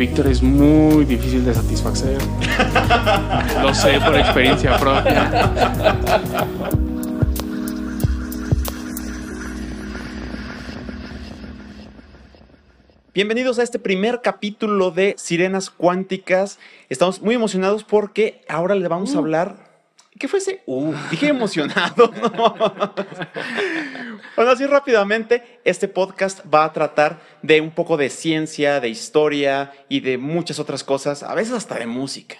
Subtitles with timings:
[0.00, 2.16] Víctor es muy difícil de satisfacer.
[3.62, 5.30] Lo sé por experiencia propia.
[13.12, 16.58] Bienvenidos a este primer capítulo de Sirenas Cuánticas.
[16.88, 19.69] Estamos muy emocionados porque ahora le vamos a hablar.
[20.20, 20.62] ¿Qué fue ese?
[20.66, 22.12] Uh, dije emocionado.
[22.36, 22.54] ¿no?
[24.36, 29.72] bueno, así rápidamente, este podcast va a tratar de un poco de ciencia, de historia
[29.88, 32.36] y de muchas otras cosas, a veces hasta de música.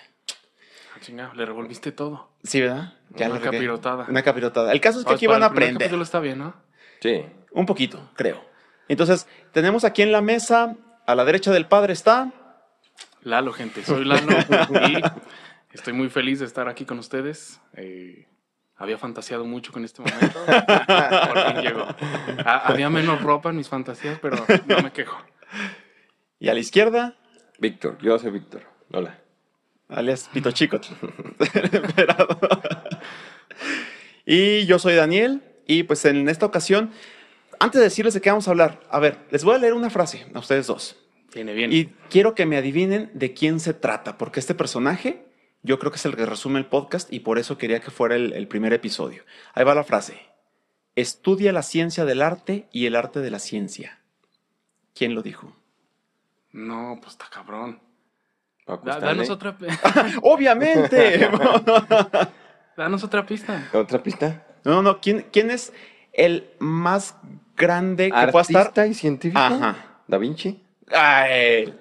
[0.94, 2.28] Ah, Chinga, le revolviste todo.
[2.44, 2.92] Sí, ¿verdad?
[3.14, 3.50] Una la regué.
[3.50, 4.06] capirotada.
[4.10, 4.72] Una capirotada.
[4.72, 5.78] El caso es que Oh, aquí van a el aprender.
[5.78, 6.54] capítulo está bien, ¿no?
[7.00, 7.24] Sí.
[7.52, 8.44] Un poquito, creo.
[8.88, 12.30] Entonces, tenemos aquí en la mesa, a la derecha del padre está.
[13.22, 13.82] Lalo, gente.
[13.84, 14.26] Soy Lalo
[14.88, 15.02] y
[15.72, 17.60] estoy muy feliz de estar aquí con ustedes.
[17.74, 18.26] Eh,
[18.76, 20.38] había fantaseado mucho con este momento.
[20.46, 21.86] Por fin llegó.
[22.44, 25.18] Había menos ropa en mis fantasías, pero no me quejo.
[26.38, 27.16] Y a la izquierda,
[27.58, 28.62] Víctor, yo soy Víctor.
[28.92, 29.18] Hola.
[29.88, 30.80] alias Pito Chico.
[34.26, 35.42] Y yo soy Daniel.
[35.66, 36.92] Y pues en esta ocasión,
[37.58, 39.90] antes de decirles de qué vamos a hablar, a ver, les voy a leer una
[39.90, 40.96] frase a ustedes dos.
[41.34, 41.72] Viene bien.
[41.72, 45.24] Y quiero que me adivinen de quién se trata, porque este personaje
[45.62, 48.14] yo creo que es el que resume el podcast y por eso quería que fuera
[48.16, 49.24] el, el primer episodio.
[49.54, 50.20] Ahí va la frase.
[50.96, 54.00] Estudia la ciencia del arte y el arte de la ciencia.
[54.94, 55.56] ¿Quién lo dijo?
[56.52, 57.80] No, pues está cabrón.
[58.84, 59.56] Da- danos, otra,
[60.22, 61.28] Obviamente.
[62.76, 63.68] danos otra pista.
[63.72, 64.46] ¿Otra pista?
[64.64, 65.72] no, no, ¿quién, quién es
[66.12, 67.16] el más
[67.56, 68.86] grande que pueda Artista estar?
[68.88, 69.40] y científico.
[69.40, 69.76] Ajá.
[70.06, 70.62] Da Vinci.
[70.92, 71.72] Ay,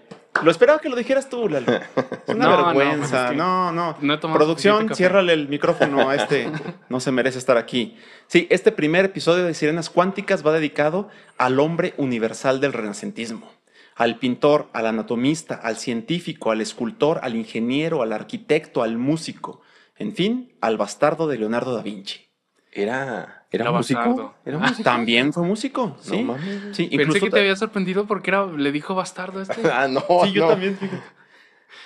[0.44, 1.68] lo esperaba que lo dijeras tú, Lalo.
[2.28, 2.98] Es una No, no, vergüenza.
[3.10, 3.98] pues es que no, no.
[4.02, 6.52] no tomado Producción, ciérrale el micrófono a este.
[6.90, 7.98] No se merece estar aquí.
[8.28, 13.52] Sí, este primer episodio de Sirenas Cuánticas va dedicado al hombre universal del renacentismo.
[13.96, 19.62] Al pintor, al anatomista, al científico, al escultor, al ingeniero, al arquitecto, al músico.
[19.98, 22.29] En fin, al bastardo de Leonardo da Vinci.
[22.72, 23.36] Era.
[23.52, 24.00] ¿Era, Era músico?
[24.00, 24.34] bastardo.
[24.46, 24.84] Era Ah, músico.
[24.84, 26.22] También fue músico, sí.
[26.24, 26.44] mames.
[26.76, 29.56] sí, Pensé incluso que te había sorprendido porque era, le dijo bastardo este.
[29.74, 30.02] Ah, no.
[30.26, 30.50] Sí, yo no.
[30.52, 30.78] también.
[30.78, 31.02] fíjate.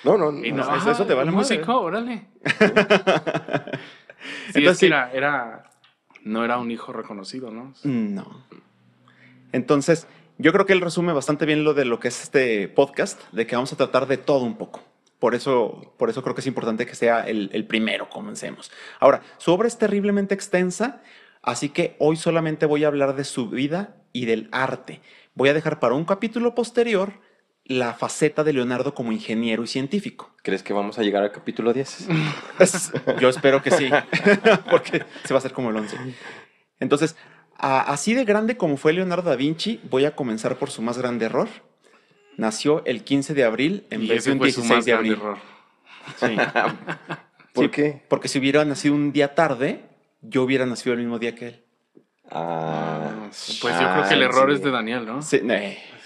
[0.04, 0.40] No, no, no.
[0.40, 1.56] No, no, eso- te vale madre.
[1.56, 2.26] músico, órale.
[2.44, 2.52] sí,
[4.54, 4.86] Entonces, es que sí.
[4.86, 5.70] era, era,
[6.24, 7.72] no era un hijo reconocido, ¿no?
[7.84, 8.44] No.
[9.52, 10.06] Entonces,
[10.38, 13.46] yo creo que él resume bastante bien lo de lo que es este podcast, de
[13.46, 14.82] que vamos a tratar de todo un poco.
[15.18, 18.70] Por eso, por eso creo que es importante que sea el, el primero, comencemos.
[19.00, 21.02] Ahora, su obra es terriblemente extensa,
[21.42, 25.00] así que hoy solamente voy a hablar de su vida y del arte.
[25.34, 27.12] Voy a dejar para un capítulo posterior
[27.64, 30.30] la faceta de Leonardo como ingeniero y científico.
[30.42, 32.08] ¿Crees que vamos a llegar al capítulo 10?
[32.58, 33.88] Es- Yo espero que sí,
[34.70, 35.96] porque se va a hacer como el 11.
[36.80, 37.16] Entonces,
[37.56, 41.24] así de grande como fue Leonardo da Vinci, voy a comenzar por su más grande
[41.26, 41.48] error.
[42.36, 44.92] Nació el 15 de abril en y vez de un fue su 16 más de
[44.92, 45.12] abril.
[45.12, 45.38] error.
[46.18, 46.36] Sí.
[47.52, 48.02] ¿Por Sí, qué?
[48.08, 49.84] Porque si hubiera nacido un día tarde,
[50.22, 51.64] yo hubiera nacido el mismo día que él.
[52.30, 53.28] Ah,
[53.60, 54.56] Pues yo creo que el ah, error sí.
[54.56, 55.22] es de Daniel, ¿no?
[55.22, 55.40] Sí.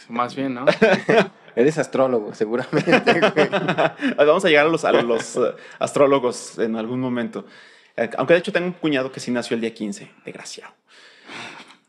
[0.09, 0.65] Más bien, ¿no?
[1.56, 2.93] Eres astrólogo, seguramente.
[3.03, 3.49] güey.
[4.17, 5.41] Vamos a llegar a los, a los eh,
[5.78, 7.47] astrólogos en algún momento.
[7.97, 10.72] Eh, aunque de hecho tengo un cuñado que sí nació el día 15, desgraciado.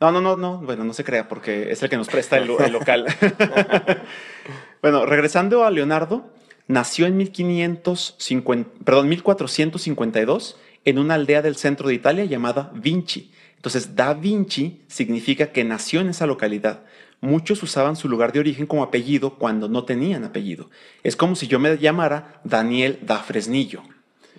[0.01, 2.49] No, no, no, no, bueno, no se crea porque es el que nos presta el,
[2.49, 3.05] el local.
[4.81, 6.31] bueno, regresando a Leonardo,
[6.67, 13.31] nació en 1550, perdón, 1452 en una aldea del centro de Italia llamada Vinci.
[13.55, 16.85] Entonces, Da Vinci significa que nació en esa localidad.
[17.19, 20.69] Muchos usaban su lugar de origen como apellido cuando no tenían apellido.
[21.03, 23.83] Es como si yo me llamara Daniel da Fresnillo.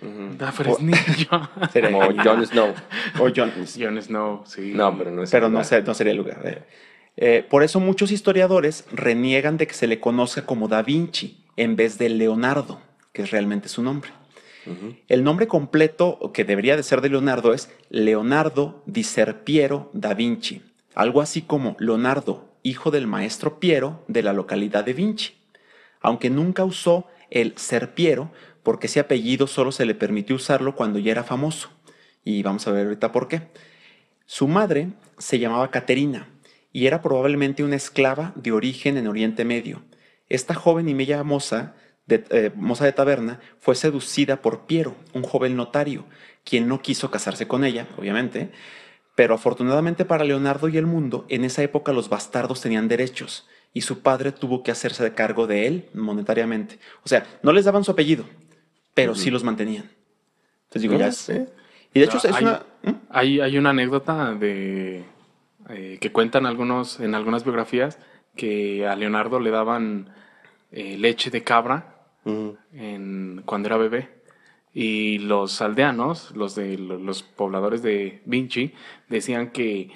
[0.01, 0.35] Ujú.
[0.37, 1.49] Da Fresnillo.
[1.73, 2.73] Sería- Como Jon Snow.
[3.19, 3.51] o John.
[3.79, 4.71] Jon Snow, sí.
[4.73, 6.41] No, pero no es pero no, no sería el lugar.
[6.45, 6.63] eh.
[7.17, 11.75] Eh, por eso muchos historiadores reniegan de que se le conozca como Da Vinci en
[11.75, 12.81] vez de Leonardo,
[13.13, 14.09] que es realmente su nombre.
[15.07, 20.61] El nombre completo que debería de ser de Leonardo es Leonardo di Serpiero da Vinci,
[20.93, 25.33] algo así como Leonardo, hijo del maestro Piero de la localidad de Vinci,
[25.99, 28.31] aunque nunca usó el Serpiero
[28.63, 31.69] porque ese apellido solo se le permitió usarlo cuando ya era famoso.
[32.23, 33.49] Y vamos a ver ahorita por qué.
[34.25, 36.27] Su madre se llamaba Caterina
[36.71, 39.83] y era probablemente una esclava de origen en Oriente Medio.
[40.29, 41.75] Esta joven y bella moza
[42.07, 46.05] de, eh, de taberna, fue seducida por Piero, un joven notario,
[46.43, 48.51] quien no quiso casarse con ella, obviamente,
[49.15, 53.81] pero afortunadamente para Leonardo y el mundo, en esa época los bastardos tenían derechos y
[53.81, 56.79] su padre tuvo que hacerse cargo de él monetariamente.
[57.03, 58.25] O sea, no les daban su apellido,
[58.93, 59.89] pero sí los mantenían.
[60.63, 61.29] Entonces digo, ya es-.
[61.93, 62.63] Y de hecho Ah, es hay- una...
[62.83, 62.89] ¿Mm?
[63.09, 65.03] Hay, hay una anécdota de
[65.69, 67.99] eh, que cuentan algunos en algunas biografías
[68.35, 70.09] que a Leonardo le daban
[70.71, 71.95] eh, leche de cabra
[72.73, 74.09] en, cuando era bebé.
[74.73, 78.73] Y los aldeanos, los de lo- los pobladores de Vinci,
[79.09, 79.91] decían que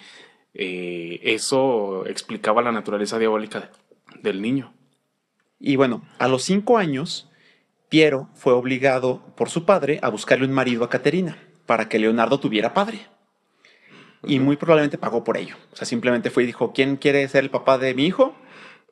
[0.53, 3.71] eh, eso explicaba la naturaleza diabólica
[4.21, 4.73] del niño.
[5.59, 7.29] Y bueno, a los cinco años,
[7.89, 12.39] Piero fue obligado por su padre a buscarle un marido a Caterina para que Leonardo
[12.39, 13.07] tuviera padre.
[14.23, 15.55] Y muy probablemente pagó por ello.
[15.71, 18.35] O sea, simplemente fue y dijo, ¿quién quiere ser el papá de mi hijo?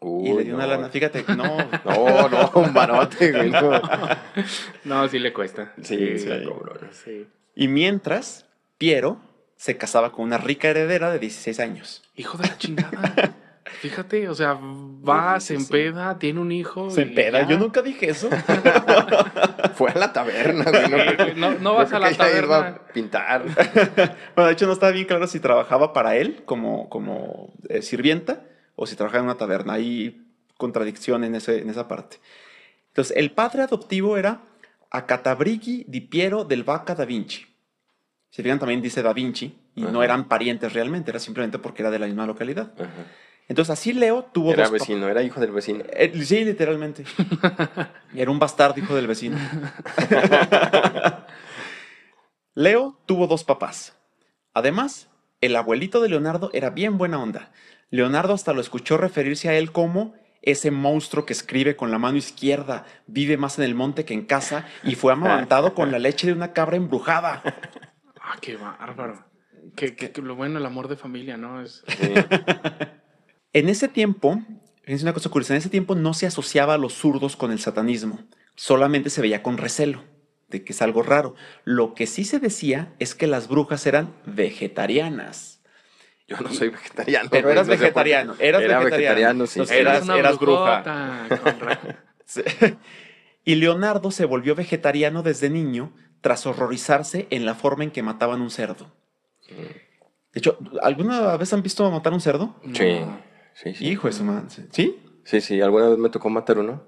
[0.05, 0.89] y le dio una lana.
[0.89, 1.57] Fíjate, no.
[1.85, 3.49] No, no, un barote, güey.
[3.51, 3.81] no.
[4.83, 5.73] No, sí le cuesta.
[5.81, 6.45] Sí, sí, sí.
[6.45, 6.79] cobró.
[6.91, 7.27] sí.
[7.55, 8.45] Y mientras,
[8.77, 9.21] Piero
[9.55, 12.03] se casaba con una rica heredera de 16 años.
[12.15, 13.35] Hijo de la chingada.
[13.65, 16.89] Fíjate, o sea, va, se empeda, tiene un hijo.
[16.89, 17.47] Se empeda.
[17.47, 18.29] Yo nunca dije eso.
[19.75, 21.35] Fue a la taberna, güey.
[21.35, 22.57] No- no vas a la iba taberna.
[22.57, 23.43] a pintar.
[24.35, 28.43] bueno, de hecho no estaba bien claro si trabajaba para él como, como eh, sirvienta
[28.75, 29.73] o si trabajaba en una taberna.
[29.73, 30.25] Hay
[30.57, 32.17] contradicción en, ese, en esa parte.
[32.89, 34.41] Entonces, el padre adoptivo era
[34.91, 37.45] Acatabrighi di Piero del Vaca da Vinci.
[38.29, 41.91] Si fijan, también dice da Vinci, y no eran parientes realmente, era simplemente porque era
[41.91, 42.71] de la misma localidad.
[42.77, 42.87] Ajá.
[43.49, 45.83] Entonces, así Leo tuvo Era dos pa- vecino, era hijo del vecino.
[45.91, 47.03] Eh, sí, literalmente.
[48.15, 49.37] Era un bastardo hijo del vecino.
[52.55, 53.97] Leo tuvo dos papás.
[54.53, 55.09] Además,
[55.41, 57.51] el abuelito de Leonardo era bien buena onda.
[57.89, 62.17] Leonardo hasta lo escuchó referirse a él como ese monstruo que escribe con la mano
[62.17, 66.27] izquierda, vive más en el monte que en casa y fue amamantado con la leche
[66.27, 67.41] de una cabra embrujada.
[68.21, 69.25] Ah, qué bárbaro.
[69.75, 71.61] Que, que- que lo bueno, el amor de familia, ¿no?
[71.61, 72.13] Es, Sí.
[73.53, 74.41] En ese tiempo,
[74.83, 77.59] fíjense una cosa curiosa, en ese tiempo no se asociaba a los zurdos con el
[77.59, 78.19] satanismo,
[78.55, 80.03] solamente se veía con recelo,
[80.49, 81.35] de que es algo raro.
[81.63, 85.61] Lo que sí se decía es que las brujas eran vegetarianas.
[86.27, 87.29] Yo no soy vegetariano.
[87.29, 88.85] Pero eras no vegetariano, eras Era vegetariano.
[88.85, 89.59] vegetariano, sí.
[89.59, 91.27] Entonces, eras- una eras bruja.
[92.25, 92.41] Sí.
[93.43, 95.91] Y Leonardo se volvió vegetariano desde niño
[96.21, 98.91] tras horrorizarse en la forma en que mataban un cerdo.
[99.49, 102.55] De hecho, ¿alguna vez han visto matar un cerdo?
[102.73, 103.32] Sí, No.
[103.55, 103.87] Sí, sí.
[103.87, 104.47] Hijo de su madre.
[104.71, 104.99] ¿Sí?
[105.25, 106.83] Sí, sí, alguna vez me tocó matar uno.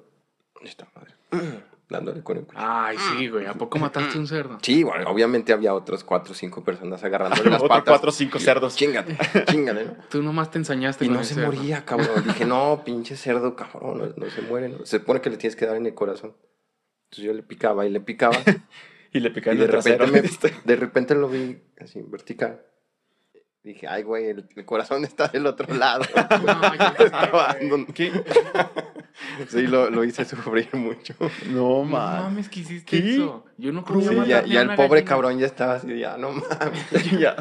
[0.61, 1.13] Esta madre.
[1.87, 2.65] Dándole con el cuchillo.
[2.67, 3.45] Ay, sí, güey.
[3.45, 4.57] ¿A poco mataste un cerdo?
[4.63, 7.91] Sí, bueno, obviamente había otros cuatro o cinco personas agarrándole las Otros patas.
[7.91, 8.75] cuatro o cinco cerdos.
[8.75, 9.15] Chingate,
[9.45, 9.93] chingale, ¿no?
[10.09, 11.51] Tú nomás te ensañaste Y con no el se cerdo.
[11.51, 12.23] moría, cabrón.
[12.25, 14.83] Dije, no, pinche cerdo, cabrón, no, no se muere, ¿no?
[14.85, 16.35] Se supone que le tienes que dar en el corazón.
[17.05, 18.35] Entonces yo le picaba y le picaba.
[19.13, 22.61] Y le y picaron de repente, me- de repente lo vi así, vertical.
[23.65, 26.05] Dije, ay, güey, el, el corazón está del otro lado.
[27.63, 28.11] No, ¿Qué?
[29.49, 31.15] Sí, lo, lo hice sufrir mucho.
[31.47, 32.23] No, No man.
[32.23, 33.13] mames, ¿qué hiciste ¿Qué?
[33.15, 33.45] eso?
[33.57, 35.05] Yo no podía Sí, ya, ya a el pobre gallina.
[35.09, 37.11] cabrón ya estaba así, ya, no mames.
[37.19, 37.35] ya.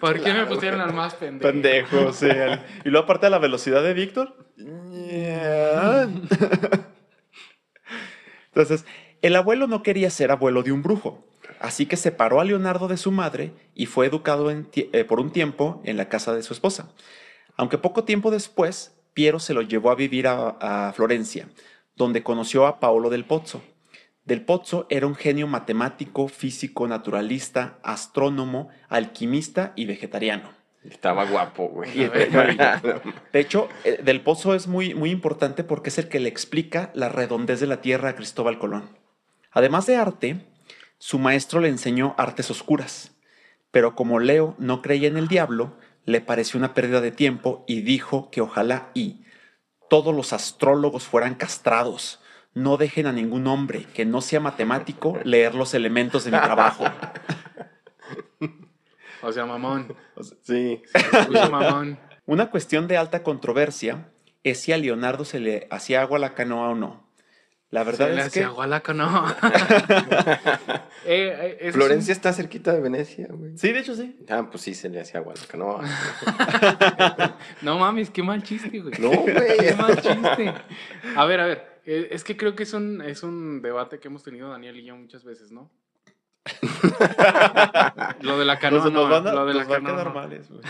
[0.00, 1.50] ¿Por qué me pusieron al más pendejo?
[1.52, 2.28] Pendejo, sí.
[2.84, 4.36] Y luego aparte de la velocidad de Víctor.
[8.48, 8.84] Entonces,
[9.22, 11.26] el abuelo no quería ser abuelo de un brujo,
[11.60, 15.30] así que separó a Leonardo de su madre y fue educado en eh, por un
[15.30, 16.90] tiempo en la casa de su esposa.
[17.56, 21.48] Aunque poco tiempo después, Piero se lo llevó a vivir a, a Florencia,
[21.94, 23.62] donde conoció a Paolo del Pozzo.
[24.24, 30.56] Del Pozzo era un genio matemático, físico, naturalista, astrónomo, alquimista y vegetariano.
[30.90, 31.90] Estaba guapo, güey.
[31.92, 36.90] De hecho, eh, Del Pozo es muy, muy importante porque es el que le explica
[36.94, 38.90] la redondez de la Tierra a Cristóbal Colón.
[39.50, 40.46] Además de arte,
[40.98, 43.16] su maestro le enseñó artes oscuras,
[43.70, 47.82] pero como Leo no creía en el diablo, le pareció una pérdida de tiempo y
[47.82, 49.24] dijo que ojalá y
[49.90, 52.20] todos los astrólogos fueran castrados.
[52.54, 56.84] No dejen a ningún hombre que no sea matemático leer los elementos de mi trabajo.
[59.22, 59.96] O sea, mamón.
[60.42, 60.82] Sí.
[60.94, 61.98] Escucha, mamón.
[62.26, 64.12] Una cuestión de alta controversia
[64.44, 67.05] es si a Leonardo se le hacía agua a la canoa o no.
[67.70, 69.26] La verdad Se es que hacía Gualaca, no.
[71.08, 73.56] Eh, eh, Florencia está cerquita de Venecia, güey.
[73.56, 74.16] sí, de hecho sí.
[74.28, 75.80] Ah, pues sí, se le hacía Guadalupe, no.
[77.62, 78.92] No mames, qué mal chiste, güey.
[78.98, 79.76] No, Qué güey.
[79.76, 80.52] mal chiste.
[81.16, 81.80] A ver, a ver.
[81.86, 84.84] eh, es que creo que es un, es un debate que hemos tenido Daniel y
[84.84, 85.70] yo muchas veces, ¿no?
[88.22, 90.06] lo de la canoa, Nos- nos no, van a- lo de la nos canoa, quedar
[90.08, 90.14] no.
[90.14, 90.62] males, güey.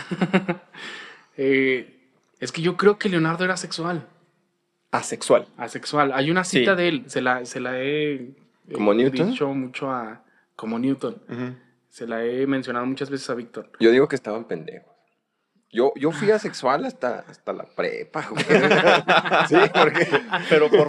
[1.39, 2.09] Eh,
[2.41, 4.07] es que yo creo que Leonardo era sexual.
[4.99, 5.47] Asexual.
[5.57, 6.13] asexual.
[6.13, 6.59] Hay una Sí.
[6.61, 8.31] cita de él, se la, se la he
[8.73, 9.31] ¿Como eh, Newton?
[9.31, 10.23] dicho mucho a.
[10.57, 11.21] Como Newton.
[11.89, 13.71] Se la he mencionado muchas veces a Víctor.
[13.81, 14.93] Yo digo que estaban pendejos.
[15.73, 18.45] Yo, yo fui asexual hasta, hasta la prepa, güey.
[19.49, 20.09] sí, porque...
[20.49, 20.89] Pero por,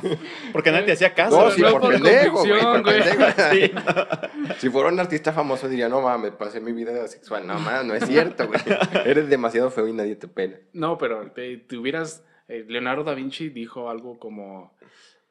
[0.54, 1.46] porque nadie te hacía caso.
[1.46, 2.62] No, sí, no por, por pendejo, güey.
[2.62, 3.72] convicción, por güey.
[3.72, 4.56] pendejo.
[4.60, 7.46] Si fuera un artista famoso diría, no mames, pasé mi vida asexual.
[7.46, 8.60] No mames, no es cierto, güey.
[9.06, 10.58] Eres demasiado feo y nadie te pela.
[10.74, 12.24] No, pero te, te hubieras.
[12.48, 14.74] Eh, Leonardo da Vinci dijo algo como.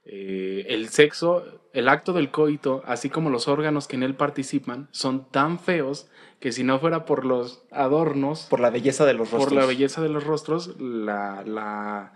[0.04, 4.88] eh, el sexo, el acto del coito, así como los órganos que en él participan,
[4.92, 6.08] son tan feos
[6.38, 9.61] que si no fuera por los adornos, Por la belleza de los por rostros.
[9.61, 12.12] la belleza de los rostros, la, la,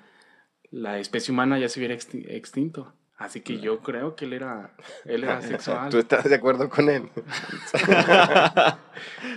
[0.71, 2.95] la especie humana ya se hubiera exti- extinto.
[3.21, 4.71] Así que yo creo que él era,
[5.05, 5.91] él era sexual.
[5.91, 7.09] ¿Tú estás de acuerdo con él?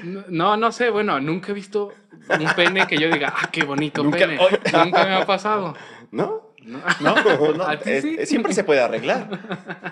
[0.03, 1.93] No, no sé, bueno, nunca he visto
[2.29, 4.37] un pene que yo diga, ah, qué bonito Nunca- pene.
[4.73, 5.75] Nunca me ha pasado.
[6.11, 6.49] ¿No?
[6.63, 6.79] No.
[7.01, 8.15] No, no, ¿A ti es- sí?
[8.19, 9.27] es- siempre se puede arreglar.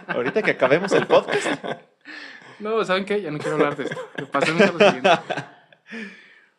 [0.07, 1.45] Ahorita que acabemos el podcast.
[2.59, 3.21] No, ¿saben qué?
[3.21, 3.97] Ya no quiero hablar de esto.
[4.31, 5.09] Pasemos a lo siguiente.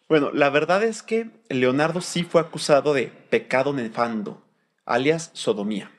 [0.08, 4.42] Bueno, la verdad es que Leonardo sí fue acusado de pecado nefando,
[4.84, 5.90] alias sodomía.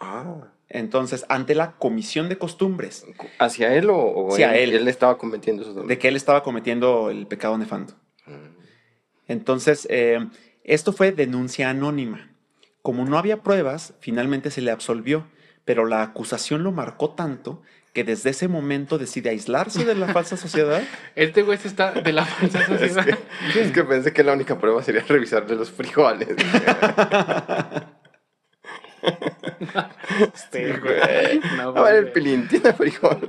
[0.00, 0.52] Ah.
[0.68, 3.06] Entonces, ante la comisión de costumbres,
[3.38, 4.74] ¿Hacia él o, o Sí, a él.
[4.74, 7.94] Él estaba cometiendo esos de que él estaba cometiendo el pecado nefando.
[9.26, 10.26] Entonces, eh,
[10.64, 12.30] esto fue denuncia anónima.
[12.82, 15.26] Como no había pruebas, finalmente se le absolvió,
[15.64, 17.62] pero la acusación lo marcó tanto
[17.92, 20.82] que desde ese momento decide aislarse de la falsa sociedad.
[21.14, 23.06] Este güey está de la falsa sociedad.
[23.54, 26.28] Es que pensé que la única prueba sería revisarle los frijoles.
[30.50, 31.40] Sí, güey.
[31.56, 33.28] No, A ver, el pilín, ¿tiene frijol?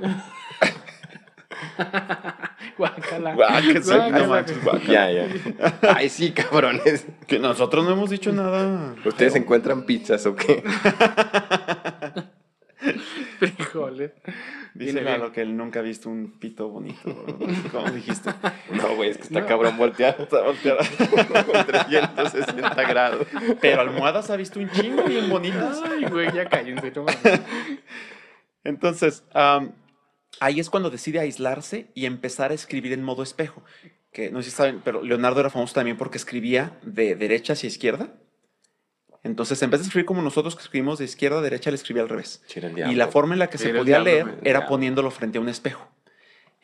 [2.78, 3.34] Guácala.
[3.34, 4.44] Guácala.
[4.88, 5.28] ya, ya.
[5.94, 7.06] Ay, sí, cabrones.
[7.26, 8.94] Que nosotros no hemos dicho nada.
[9.04, 10.62] ¿Ustedes encuentran pizzas o qué?
[13.38, 14.12] Frijoles.
[14.74, 17.00] Dice Lalo que él nunca ha visto un pito bonito.
[17.72, 18.30] ¿Cómo dijiste?
[18.72, 19.46] No, güey, es que está No.
[19.46, 20.22] cabrón volteado.
[20.22, 20.78] Está volteado.
[21.44, 23.26] Con 360 grados.
[23.60, 25.80] Pero almohadas ha visto un chingo bien bonitas.
[25.84, 26.92] Ay, güey, ya cállense.
[26.94, 27.06] No.
[28.64, 29.72] Entonces, am,
[30.40, 33.62] ahí es cuando decide aislarse y empezar a escribir en modo espejo.
[34.12, 37.68] Que no sé si saben, pero Leonardo era famoso también porque escribía de derecha hacia
[37.68, 38.12] izquierda.
[39.22, 42.02] Entonces, en vez de escribir como nosotros que escribimos de izquierda a derecha, le escribía
[42.02, 42.42] al revés.
[42.88, 45.40] Y la forma en la que Sí, se podía diablo, leer era poniéndolo frente a
[45.40, 45.86] un espejo.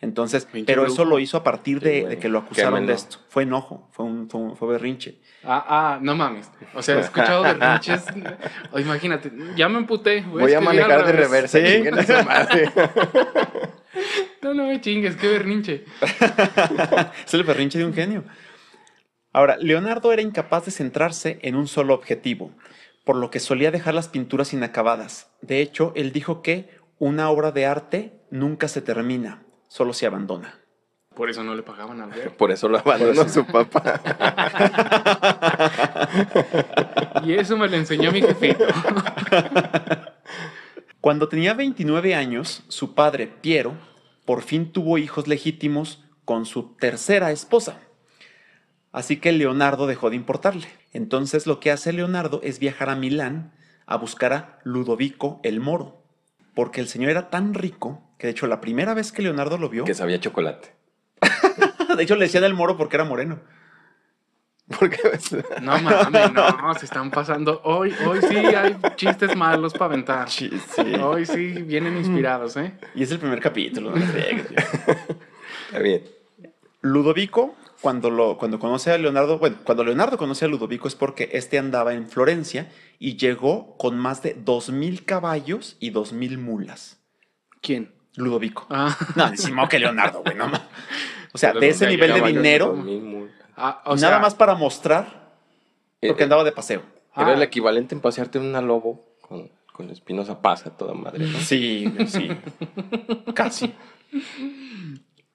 [0.01, 3.19] Entonces, Pinche pero eso lo hizo a partir de, de que lo acusaron de esto.
[3.31, 5.21] Fue enojo, fue un, fue un- fue berrinche.
[5.43, 6.51] Ah, ah, no mames.
[6.75, 8.05] O sea, he escuchado berrinches.
[8.73, 10.21] O imagínate, ya me emputé.
[10.23, 11.59] Voy a escribir al manejar de reversa.
[11.59, 12.13] Sí.
[12.13, 12.71] a madre.
[14.43, 15.85] No, no me chingues, qué berrinche.
[17.27, 18.23] Es el berrinche de un genio.
[19.37, 22.53] Ahora, Leonardo era incapaz de centrarse en un solo objetivo,
[23.05, 25.31] por lo que solía dejar las pinturas inacabadas.
[25.43, 30.59] De hecho, él dijo que una obra de arte nunca se termina, solo se abandona.
[31.15, 32.31] Por eso no le pagaban al ver.
[32.39, 34.01] Por eso lo abandonó su papá.
[37.23, 38.65] Y eso me lo enseñó mi jefito.
[41.03, 43.75] Cuando tenía 29 años, su padre, Piero,
[44.25, 47.83] por fin tuvo hijos legítimos con su tercera esposa.
[48.97, 50.69] Así que Leonardo dejó de importarle.
[50.95, 53.53] Entonces lo que hace Leonardo es viajar a Milán
[53.85, 56.03] a buscar a Ludovico el Moro.
[56.55, 59.69] Porque el señor era tan rico que de hecho la primera vez que Leonardo lo
[59.69, 60.73] vio, Que sabía chocolate.
[61.95, 63.39] de hecho le decían el Moro porque era moreno.
[64.79, 64.97] Porque
[65.61, 67.61] No mames, no, se están pasando.
[67.65, 70.31] Hoy, hoy sí hay chistes malos para aventar.
[70.31, 70.95] Sí, sí.
[70.95, 72.73] Hoy sí vienen inspirados, ¿eh?
[72.95, 73.91] Y es el primer capítulo.
[73.91, 73.97] no.
[75.67, 76.03] Está bien.
[76.81, 81.29] Ludovico, cuando, lo, cuando conoce a Leonardo, bueno, cuando Leonardo conoce a Ludovico es porque
[81.31, 86.99] este andaba en Florencia y llegó con más de 2.000 caballos y 2.000 mulas.
[87.61, 87.95] ¿Quién?
[88.17, 88.67] Ludovico.
[88.71, 90.47] Ah, No, decimos que Leonardo, güey, no
[91.33, 94.19] O sea, Pero de ¿dónde ese nivel de dinero, Dos mil ah, o nada sea,
[94.19, 95.31] más para mostrar
[96.01, 96.83] porque Eh, andaba de paseo.
[97.17, 100.93] Era ah, el equivalente en pasearte en una lobo con, con Espinosa Paz a toda
[100.93, 101.25] madre.
[101.25, 101.39] ¿no?
[101.39, 102.31] Sí, sí.
[103.33, 103.73] Casi.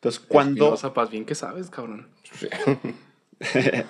[0.01, 2.07] Entonces, cuando, Espinosa Paz, bien que sabes, cabrón.
[2.33, 2.47] Sí.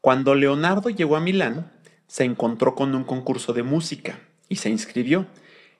[0.00, 1.72] Cuando Leonardo llegó a Milán,
[2.06, 5.26] se encontró con un concurso de música y se inscribió.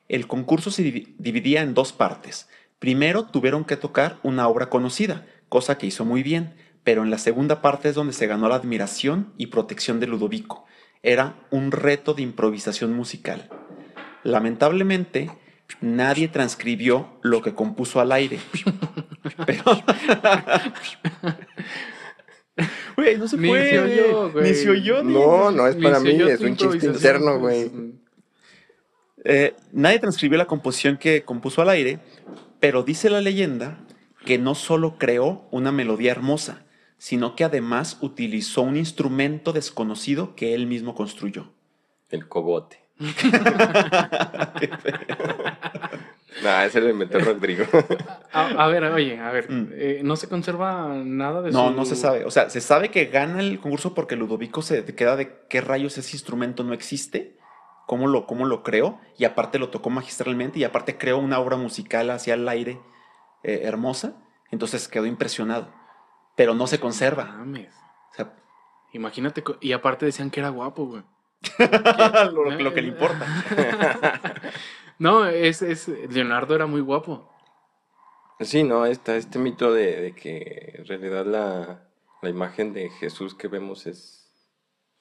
[0.08, 2.49] El concurso se divi- dividía en dos partes.
[2.78, 6.54] Primero tuvieron que tocar una obra conocida, cosa que hizo muy bien,
[6.85, 10.64] pero en la segunda parte es donde se ganó la admiración y protección de Ludovico.
[11.02, 13.49] Era un reto de improvisación musical.
[14.25, 15.30] Lamentablemente,
[15.80, 18.38] nadie transcribió lo que compuso al aire.
[19.47, 19.62] Pero...
[22.97, 23.70] Güey, no se Ni puede.
[23.70, 24.49] se oyó, güey.
[24.49, 25.02] Ni se oyó.
[25.04, 27.70] ni- No, no es para mí, es un chiste interno, güey.
[29.25, 32.00] Eh, nadie transcribió la composición que compuso al aire,
[32.58, 33.78] pero dice la leyenda
[34.25, 36.64] que no solo creó una melodía hermosa,
[36.99, 41.52] sino que además utilizó un instrumento desconocido que él mismo construyó.
[42.11, 42.80] El cogote.
[46.42, 47.64] nah, ese lo inventó Rodrigo.
[48.32, 49.68] A, a ver, oye, a ver, Mm.
[49.73, 52.25] eh, ¿no se conserva nada de No, su- no se sabe.
[52.25, 55.97] O sea, se sabe que gana el concurso porque Ludovico se queda de qué rayos
[55.99, 57.37] ese instrumento no existe,
[57.87, 61.56] cómo lo, cómo lo creó, y aparte lo tocó magistralmente, y aparte creó una obra
[61.56, 62.78] musical hacia el aire
[63.42, 64.12] eh, hermosa.
[64.50, 65.73] Entonces quedó impresionado.
[66.37, 67.25] Pero no se conserva.
[67.25, 67.73] Mames.
[68.12, 68.32] O sea,
[68.92, 71.02] Imagínate, y aparte decían que era guapo, güey.
[72.32, 73.26] lo, lo- lo que le importa.
[74.99, 77.31] No, es, es, Leonardo era muy guapo.
[78.40, 81.88] Sí, no, está este mito de, de que en realidad la,
[82.23, 84.31] la imagen de Jesús que vemos es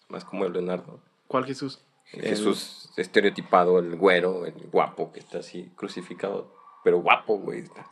[0.10, 1.01] más como el Leonardo.
[1.27, 1.84] ¿Cuál Jesús?
[2.13, 6.56] El Jesús estereotipado, el güero, el guapo que está así crucificado.
[6.84, 7.60] Pero guapo, güey.
[7.60, 7.86] Está,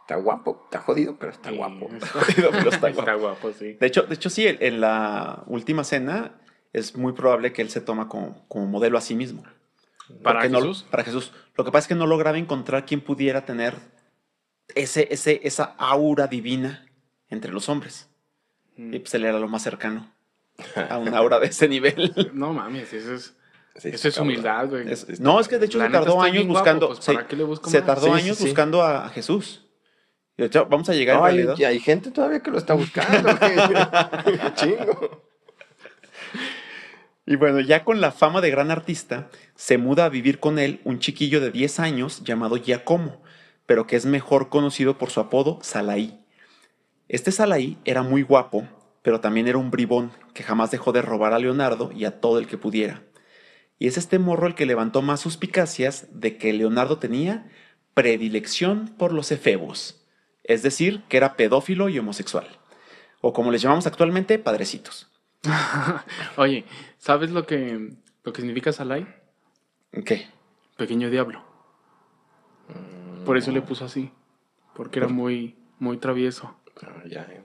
[0.00, 1.88] está guapo, está jodido, pero está Sí, guapo.
[1.92, 3.74] Está, Jodido, pero está está guapo, sí.
[3.74, 6.40] De hecho, de hecho sí, en- en la última cena
[6.72, 9.42] es muy probable que él se toma como, como modelo a sí mismo.
[10.22, 10.86] ¿Para no- Jesús?
[10.90, 11.32] para Jesús.
[11.58, 13.74] Lo que pasa es que no lograba encontrar quien pudiera tener
[14.74, 16.86] ese, ese, esa aura divina
[17.28, 18.08] entre los hombres.
[18.76, 18.94] Mm.
[18.94, 20.08] Y pues él era lo más cercano
[20.88, 22.30] a una aura de ese nivel.
[22.32, 23.34] No mames, eso es,
[23.76, 24.90] Sí, eso es humildad, güey.
[24.90, 26.86] Es- no, es que de hecho se tardó años guapo, buscando.
[26.88, 28.44] pues, se- ¿para qué le busco se tardó Sí, años sí.
[28.46, 29.66] buscando a, a Jesús.
[30.36, 32.74] Y de hecho, vamos a llegar No, en hay, hay gente todavía que lo está
[32.74, 33.28] buscando.
[34.54, 35.27] Chingo.
[37.30, 40.80] Y bueno, ya con la fama de gran artista, se muda a vivir con él
[40.84, 43.20] un chiquillo de 10 años llamado Giacomo,
[43.66, 46.24] pero que es mejor conocido por su apodo Salaí.
[47.06, 48.66] Este Salaí era muy guapo,
[49.02, 52.38] pero también era un bribón que jamás dejó de robar a Leonardo y a todo
[52.38, 53.02] el que pudiera.
[53.78, 57.46] Y es este morro el que levantó más suspicacias de que Leonardo tenía
[57.92, 60.02] predilección por los efebos,
[60.44, 62.48] es decir, que era pedófilo y homosexual,
[63.20, 65.10] o como les llamamos actualmente, padrecitos.
[66.36, 66.64] Oye,
[66.98, 69.06] ¿sabes lo que, lo que significa Salai?
[70.04, 70.28] ¿Qué?
[70.76, 71.42] Pequeño diablo.
[73.24, 74.10] Por eso le puso así.
[74.74, 76.56] Porque era muy, muy travieso.
[76.82, 77.42] Ah, ya, eh.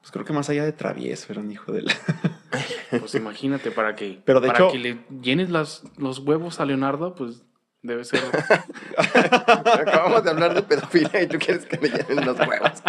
[0.00, 1.92] Pues creo que más allá de travieso era un hijo de la...
[2.90, 6.64] Pues imagínate, para que, Pero de para hecho- que le llenes las, los huevos a
[6.64, 7.44] Leonardo, pues
[7.82, 8.22] debe ser.
[8.96, 12.82] Acabamos de hablar de pedofilia y tú quieres que le llenen los huevos.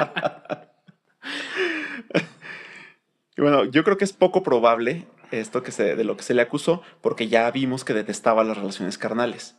[3.39, 6.33] Y bueno, yo creo que es poco probable esto que se, de lo que se
[6.33, 9.57] le acusó, porque ya vimos que detestaba las relaciones carnales.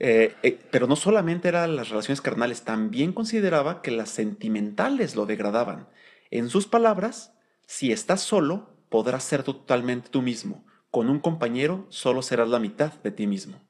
[0.00, 5.24] Eh, eh, pero no solamente eran las relaciones carnales, también consideraba que las sentimentales lo
[5.24, 5.88] degradaban.
[6.32, 7.32] En sus palabras,
[7.64, 10.66] si estás solo, podrás ser totalmente tú mismo.
[10.90, 13.60] Con un compañero, solo serás la mitad de ti mismo.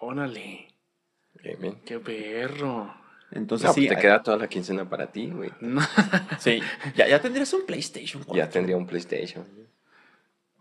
[0.00, 0.68] Órale,
[1.42, 1.82] Bien, bien.
[1.84, 2.94] qué perro.
[3.34, 5.50] Entonces, No, sí, pues te queda toda la quincena para ti, güey.
[5.60, 5.80] No.
[6.38, 6.60] sí,
[6.96, 8.36] ya, ya tendrías un PlayStation 4.
[8.44, 9.46] Ya tendría un PlayStation.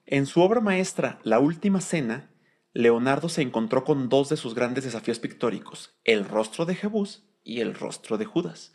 [0.06, 2.30] En su obra maestra, La Última Cena,
[2.74, 7.62] Leonardo se encontró con dos de sus grandes desafíos pictóricos, el rostro de Jebús y
[7.62, 8.74] el rostro de Judas.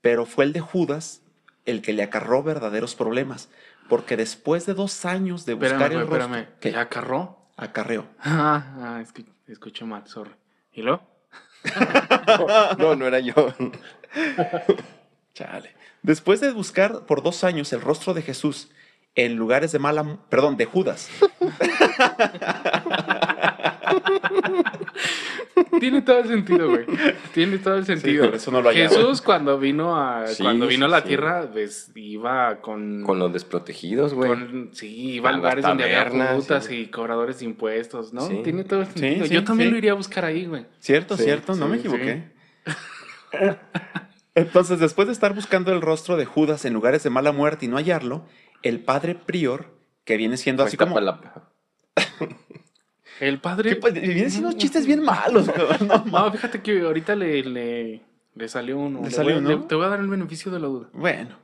[0.00, 1.22] Pero fue el de Judas
[1.64, 3.50] el que le acarró verdaderos problemas,
[3.88, 6.58] porque después de dos años de buscar Espérame, el rostro, espérame.
[6.60, 6.72] ¿qué?
[6.72, 7.50] ¿Ya acarró?
[7.56, 8.06] acarreó.
[8.20, 10.30] Ah, ah, escu- escuché mal, sorry.
[10.72, 11.15] ¿Y luego?
[12.78, 13.52] No, no era yo.
[15.34, 15.74] Chale.
[16.02, 18.68] Después de buscar por dos años el rostro de Jesús
[19.14, 21.08] en lugares de mala, perdón, de Judas,
[25.80, 26.84] Tiene todo el sentido, güey.
[27.32, 28.26] Tiene todo el sentido.
[28.26, 28.88] por eso no lo hallaba.
[28.90, 31.08] Jesús cuando vino a Sí, cuando vino a la sí.
[31.08, 34.68] tierra, pues, iba con, Con los desprotegidos, güey.
[34.72, 36.74] sí, iba a A lugares donde había putas sí.
[36.82, 38.20] y cobradores de impuestos, ¿no?
[38.28, 38.40] Sí.
[38.44, 39.26] Tiene todo el sentido.
[39.26, 39.72] sí, Yo también sí.
[39.72, 40.66] lo iría a buscar ahí, güey.
[40.78, 41.16] ¿Cierto?
[41.16, 41.54] Sí, ¿Cierto?
[41.54, 41.80] No me sí.
[41.80, 42.32] equivoqué.
[44.34, 47.68] Entonces, después de estar buscando el rostro de Judas en lugares de mala muerte y
[47.68, 48.26] no hallarlo,
[48.62, 50.98] el padre prior, que viene siendo así como...
[53.20, 53.76] El padre.
[53.76, 55.48] pues, viene siendo chistes bien malos.
[55.50, 58.00] cabrón, no No, fíjate que ahorita le, le,
[58.34, 59.00] le salió uno.
[59.00, 59.60] ¿Le Le salió voy a- uno?
[59.62, 60.88] le- te voy a dar el beneficio de la duda.
[60.92, 61.36] Bueno.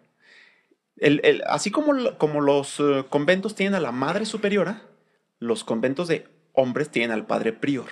[0.96, 4.82] El- el- así como, como los eh, conventos tienen a la madre superiora,
[5.38, 7.86] los conventos de hombres tienen al padre prior.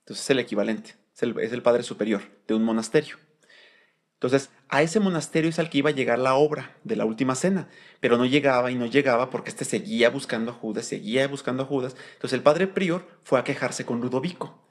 [0.00, 0.94] Entonces es el equivalente.
[1.14, 3.16] Es el, es el padre superior de un monasterio.
[4.22, 7.34] Entonces, a ese monasterio es al que iba a llegar la obra de la última
[7.34, 7.66] cena,
[7.98, 11.66] pero no llegaba y no llegaba porque este seguía buscando a Judas, seguía buscando a
[11.66, 11.96] Judas.
[12.12, 14.62] Entonces, el padre prior fue a quejarse con Ludovico.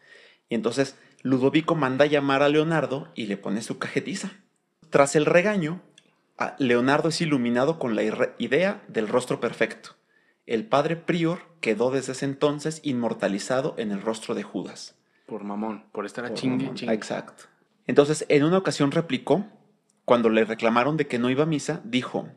[0.47, 4.31] Y entonces, Ludovico manda a llamar a Leonardo y le pone su cajetiza.
[4.89, 5.81] Tras el regaño,
[6.57, 8.03] Leonardo es iluminado con la
[8.37, 9.97] idea del rostro perfecto.
[10.45, 14.95] El padre prior quedó desde ese entonces inmortalizado en el rostro de Judas.
[15.25, 16.93] Por mamón, por estar a chingue, chingue.
[16.93, 17.50] Exacto.
[17.91, 19.45] Entonces, en una ocasión replicó,
[20.05, 22.29] cuando le reclamaron de que no iba a misa, dijo,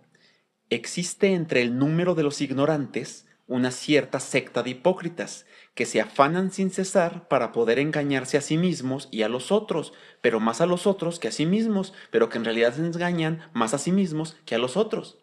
[0.69, 6.51] existe entre el número de los ignorantes una cierta secta de hipócritas que se afanan
[6.51, 10.67] sin cesar para poder engañarse a sí mismos y a los otros, pero más a
[10.67, 13.93] los otros que a sí mismos, pero que en realidad se engañan más a sí
[13.93, 15.19] mismos que a los otros.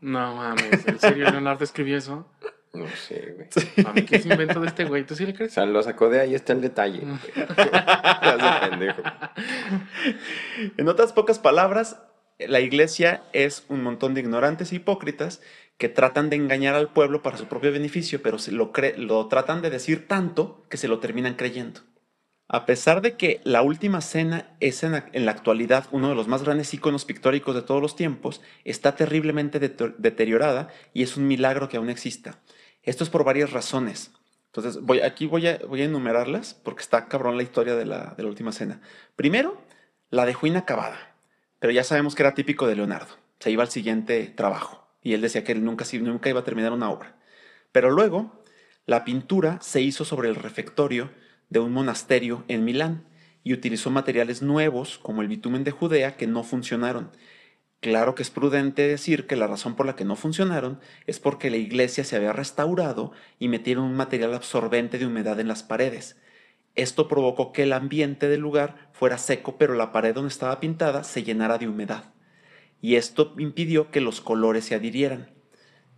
[0.00, 2.28] No mames, ¿en serio Leonardo escribió eso?
[2.76, 3.86] No sé, güey.
[3.86, 5.52] A mí que es invento de este güey, ¿tú sí le O crees?
[5.52, 7.00] sea, lo sacó de ahí, está el detalle.
[8.70, 9.02] pendejo.
[10.76, 12.00] En otras pocas palabras,
[12.38, 15.40] la iglesia es un montón de ignorantes e hipócritas
[15.78, 19.26] que tratan de engañar al pueblo para su propio beneficio, pero se lo, cre- lo
[19.28, 21.80] tratan de decir tanto que se lo terminan creyendo.
[22.48, 26.14] A pesar de que la última cena es en la, en la actualidad uno de
[26.14, 31.16] los más grandes iconos pictóricos de todos los tiempos, está terriblemente deter- deteriorada y es
[31.16, 32.38] un milagro que aún exista.
[32.86, 34.12] Esto es por varias razones.
[34.46, 38.28] Entonces, voy, aquí voy a, enumerarlas porque está cabrón la historia de la, de la
[38.30, 38.80] última cena.
[39.16, 39.60] Primero,
[40.08, 41.14] la dejó inacabada,
[41.58, 43.14] pero ya sabemos que era típico de Leonardo.
[43.38, 46.72] Se iba al siguiente trabajo y él decía que él nunca, nunca iba a terminar
[46.72, 47.16] una obra.
[47.72, 48.42] Pero luego,
[48.86, 51.10] la pintura se hizo sobre el refectorio
[51.50, 53.04] de un monasterio en Milán
[53.44, 57.10] y utilizó materiales nuevos como el bitumen de Judea que no funcionaron.
[57.86, 61.50] Claro que es prudente decir que la razón por la que no funcionaron es porque
[61.50, 66.16] la iglesia se había restaurado y metieron un material absorbente de humedad en las paredes.
[66.74, 71.04] Esto provocó que el ambiente del lugar fuera seco, pero la pared donde estaba pintada
[71.04, 72.12] se llenara de humedad.
[72.82, 75.30] Y esto impidió que los colores se adhirieran.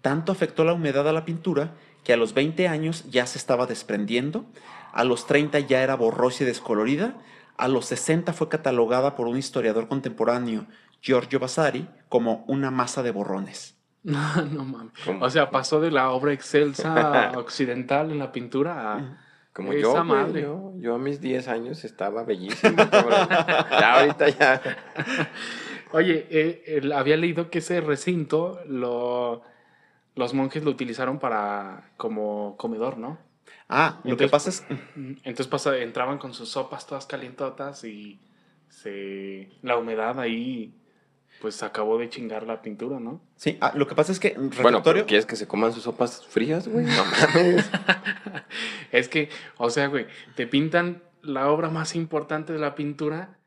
[0.03, 1.72] Tanto afectó la humedad a la pintura
[2.05, 4.44] que a los 20 años ya se estaba desprendiendo,
[4.92, 7.16] a los 30 ya era borrosa y descolorida,
[7.57, 10.66] a los 60 fue catalogada por un historiador contemporáneo,
[11.00, 13.74] Giorgio Vasari, como una masa de borrones.
[14.04, 14.92] No, no mames.
[15.04, 15.24] ¿Cómo?
[15.24, 19.18] O sea, pasó de la obra excelsa occidental en la pintura a...
[19.52, 20.42] Como Esa yo, madre.
[20.42, 22.76] yo, yo a mis 10 años estaba bellísimo.
[23.70, 24.62] Ya ahorita ya.
[25.92, 29.42] Oye, eh, había leído que ese recinto lo,
[30.14, 33.18] los monjes lo utilizaron para como comedor, ¿no?
[33.68, 34.80] Ah, lo que Entonces- pasa es...
[35.24, 38.20] Entonces pasa, entraban con sus sopas todas calientotas y
[38.68, 40.72] se, la humedad ahí
[41.40, 43.20] pues acabó de chingar la pintura, ¿no?
[43.37, 46.24] Sí, ah, lo que pasa es que Bueno, pero ¿quieres que se coman sus sopas
[46.27, 46.85] frías, güey?
[46.87, 47.70] No mames.
[48.92, 53.38] Es que, o sea, güey, te pintan la obra más importante de la pintura.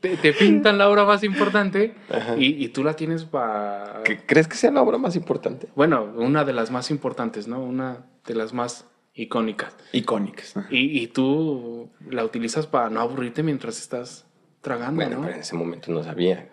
[0.00, 1.94] te, te pintan la obra más importante
[2.36, 4.02] y, y tú la tienes para...
[4.04, 5.68] ¿Qué- ¿Crees que sea la obra más importante?
[5.76, 7.60] Bueno, una de las más importantes, ¿no?
[7.60, 9.76] Una de las más icónicas.
[9.92, 10.54] Icónicas.
[10.70, 14.26] Y, y tú la utilizas para no aburrirte mientras estás
[14.60, 15.22] tragando, Bueno, ¿no?
[15.22, 16.50] pero en ese momento no sabía.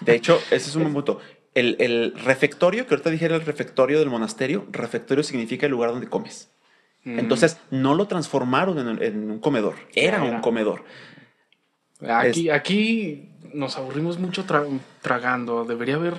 [0.00, 1.20] De hecho, ese es un punto.
[1.54, 5.90] El, el refectorio, que ahorita dije era el refectorio del monasterio, refectorio significa el lugar
[5.90, 6.50] donde comes.
[7.04, 7.18] Mm.
[7.18, 10.36] Entonces, no lo transformaron en, en un comedor, era Era.
[10.36, 10.84] un comedor.
[12.08, 14.66] Aquí, aquí nos aburrimos mucho tra-
[15.00, 15.64] tragando.
[15.64, 16.14] Debería haber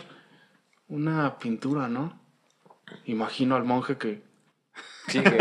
[0.87, 2.19] una pintura, ¿no?
[3.05, 4.25] Imagino al monje que...
[5.07, 5.37] Sigue.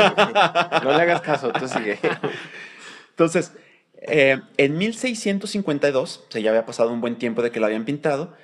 [0.83, 1.99] No le hagas caso, tú sigue.
[3.11, 3.53] Entonces,
[3.95, 7.85] eh, en 1652, o sea, ya había pasado un buen tiempo de que lo habían
[7.85, 8.35] pintado,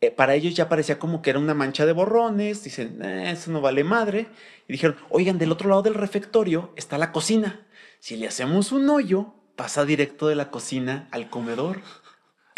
[0.00, 3.50] eh, para ellos ya parecía como que era una mancha de borrones, dicen, "Eh, eso
[3.50, 4.26] no vale madre,
[4.68, 7.66] y dijeron, oigan, del otro lado del refectorio está la cocina,
[8.00, 11.80] si le hacemos un hoyo, pasa directo de la cocina al comedor.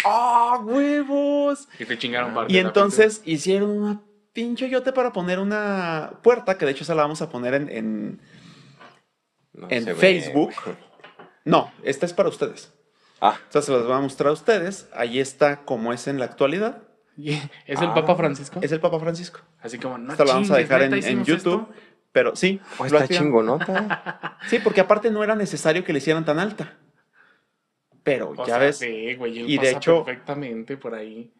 [0.05, 1.69] ¡Ah, huevos!
[1.79, 4.01] Y te chingaron parte Y de la entonces hicieron una
[4.35, 7.69] pinche hoyote para poner una puerta, que de hecho esa la vamos a poner en-
[7.71, 8.21] en,
[9.55, 10.53] No en se ve, Facebook.
[11.47, 12.75] No, esta es para ustedes.
[13.21, 14.89] Ah, Entonces se las voy a mostrar a ustedes.
[14.93, 16.83] Ahí está como es en la actualidad.
[17.17, 17.95] ¿Es el Ah.
[17.95, 18.59] Papa Francisco?
[18.61, 19.41] Es el Papa Francisco.
[19.63, 21.61] Así como, no Esto lo vamos a dejar en, ¿neta en hicimos YouTube.
[21.71, 21.75] esto?
[22.13, 23.23] Pero sí, lo está hacían.
[23.25, 24.39] chingonota.
[24.49, 26.77] Sí, porque aparte no era necesario que le hicieran tan alta.
[28.03, 28.81] Pero O ya sea, ves.
[28.81, 31.33] ve, güey, él y de hecho- perfectamente por ahí.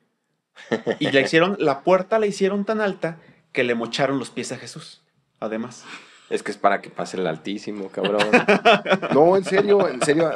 [0.99, 3.19] Y le hicieron, la puerta la hicieron tan alta
[3.53, 5.03] que le mocharon los pies a Jesús.
[5.41, 5.85] Además.
[6.31, 8.27] Es que es para que pase el altísimo, cabrón.
[9.13, 10.33] No, en serio, en serio.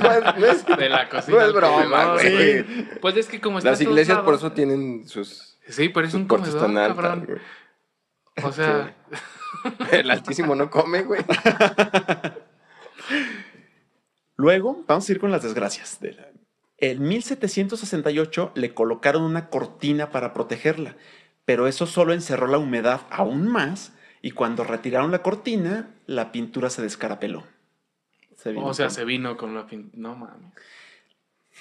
[0.00, 1.36] No es, no es- De la cocina.
[1.38, 2.64] No es broma, comedor, güey.
[3.00, 6.12] Pues es que como está Las iglesias por lados- eso tienen sus, Sí, pero es
[6.12, 6.96] sus un comedor, tan altas.
[6.96, 7.24] cabrón.
[7.26, 8.44] güey.
[8.44, 8.94] O sea,
[9.92, 11.22] El altísimo no come, güey.
[14.36, 16.00] Luego, vamos a ir con las desgracias.
[16.00, 16.28] de la-
[16.90, 20.96] En 1768 le colocaron una cortina para protegerla,
[21.44, 26.68] pero eso solo encerró la humedad aún más y cuando retiraron la cortina, la pintura
[26.70, 27.44] se descarapeló.
[28.36, 29.92] Se vino o sea, con- se vino con la pintura.
[29.96, 30.52] No mames.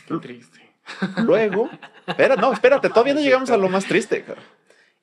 [0.08, 0.60] Qué triste.
[1.24, 1.70] Luego,
[2.06, 4.24] espera, no, espérate, todavía no llegamos a lo más triste.
[4.24, 4.42] cara.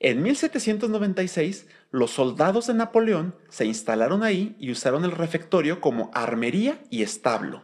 [0.00, 6.78] En 1796, los soldados de Napoleón se instalaron ahí y usaron el refectorio como armería
[6.90, 7.62] y establo.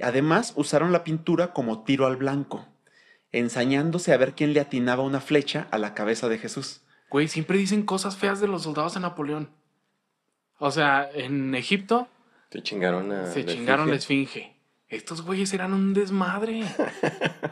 [0.00, 2.66] Además, usaron la pintura como tiro al blanco,
[3.32, 6.82] ensañándose a ver quién le atinaba una flecha a la cabeza de Jesús.
[7.10, 9.50] Güey, siempre dicen cosas feas de los soldados de Napoleón.
[10.58, 12.08] O sea, en Egipto
[12.50, 13.26] Se chingaron a.
[13.26, 14.54] se la chingaron la esfinge.
[14.88, 16.62] Estos güeyes eran un desmadre.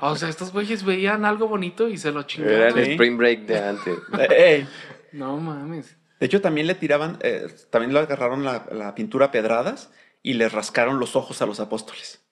[0.00, 2.78] O sea, estos güeyes veían algo bonito y se lo Era chingaron.
[2.78, 2.90] el Sí.
[2.92, 3.98] Spring Break de antes.
[4.30, 4.66] Eh.
[5.12, 5.96] No mames.
[6.20, 9.90] De hecho, también le tiraban, eh, también le agarraron la, la pintura a pedradas
[10.22, 12.24] y le rascaron los ojos a los apóstoles.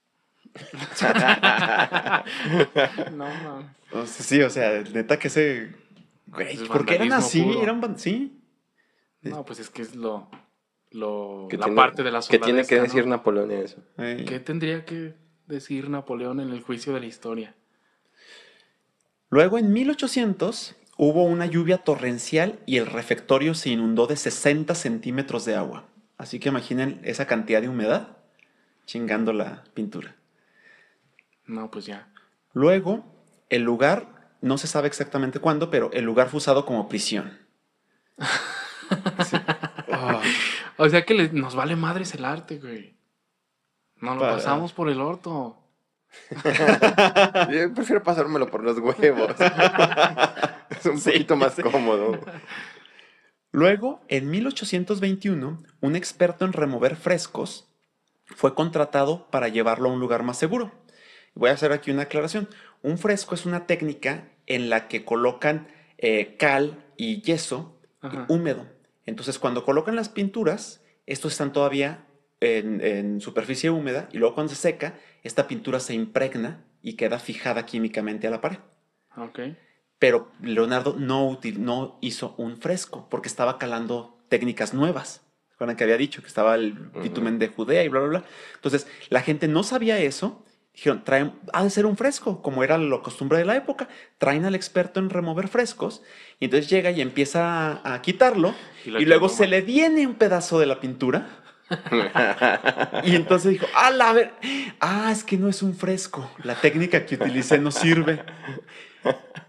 [3.13, 3.67] No mames.
[3.93, 5.73] O sea, sí, o sea, neta que ese...
[6.27, 7.43] Güey, Es ¿por qué eran así?
[7.43, 7.63] puro.
[7.63, 8.39] Eran van- sí.
[9.23, 10.29] No, pues es que es lo.
[10.91, 13.11] lo ¿Qué la tiene- parte de la ¿Qué tiene que decir ¿no?
[13.11, 13.77] Napoleón en eso?
[13.97, 15.15] ¿Qué tendría que
[15.47, 17.55] decir Napoleón en el juicio de la historia?
[19.29, 25.45] Luego, en 1800, hubo una lluvia torrencial y el refectorio se inundó de 60 centímetros
[25.45, 25.85] de agua.
[26.19, 28.17] Así que imaginen esa cantidad de humedad
[28.87, 30.17] chingando la pintura.
[31.53, 32.09] No, pues ya.
[32.55, 33.05] Luego,
[33.51, 37.39] el lugar, no se sabe exactamente cuándo, pero el lugar fue usado como prisión.
[39.25, 39.37] Sí.
[40.79, 42.97] O sea que le- nos vale madres el arte, güey.
[44.01, 45.59] Nos lo Para- pasamos por el orto.
[47.53, 49.35] Yo prefiero pasármelo por los huevos.
[50.71, 51.63] es un Sí, poquito más sí.
[51.63, 52.19] cómodo.
[53.53, 57.69] Luego, en 1821, un experto en remover frescos
[58.25, 60.73] fue contratado para llevarlo a un lugar más seguro.
[61.35, 62.49] Voy a hacer aquí una aclaración.
[62.83, 65.69] Un fresco es una técnica en la que colocan
[65.99, 68.27] eh, cal y yeso Ajá.
[68.29, 68.67] húmedo.
[69.07, 72.05] Entonces, cuando colocan las pinturas, estos están todavía
[72.41, 77.19] en, en superficie húmeda y luego cuando se seca, esta pintura se impregna y queda
[77.19, 78.59] fijada químicamente a la pared.
[79.17, 79.41] Ok.
[79.99, 85.23] Pero Leonardo no, util- no hizo un fresco porque estaba calando técnicas nuevas.
[85.51, 88.25] Recuerdan que había dicho que estaba el bitumen de Judea y bla, bla, bla.
[88.57, 90.45] Entonces, la gente no sabía eso.
[90.75, 93.89] Dijeron, traen, ha de ser un fresco, como era la costumbre de la época.
[94.19, 96.03] Traen al experto en remover frescos
[96.41, 98.55] y entonces llega y empieza a, a quitarlo
[98.87, 99.51] Y luego se mal.
[99.51, 101.27] le viene un pedazo de la pintura.
[103.05, 104.33] y entonces dijo, ah, la ver,
[104.81, 106.31] ah, es que no es un fresco.
[106.45, 108.23] La técnica que utilicé no sirve.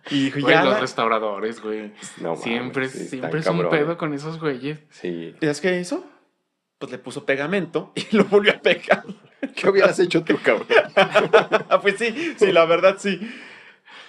[0.10, 0.64] Y dijo, Güey, ya.
[0.64, 1.94] los la- restauradores, güey.
[2.18, 4.80] No mames, siempre sí, siempre es un pedo con esos güeyes.
[4.90, 5.36] Sí.
[5.40, 6.06] ¿Y sabes qué hizo?
[6.80, 9.04] Pues le puso pegamento y lo volvió a pegar.
[9.56, 10.68] ¿Qué hubieras hecho tú, cabrón?
[10.96, 13.20] Ah, pues sí, sí, la verdad sí.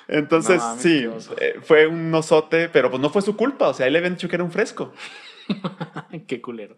[0.06, 1.08] Entonces, No sí,
[1.40, 3.68] eh, fue un osote, pero pues no fue su culpa.
[3.68, 4.92] O sea, él le habían dicho que era un fresco.
[6.26, 6.76] Qué culero.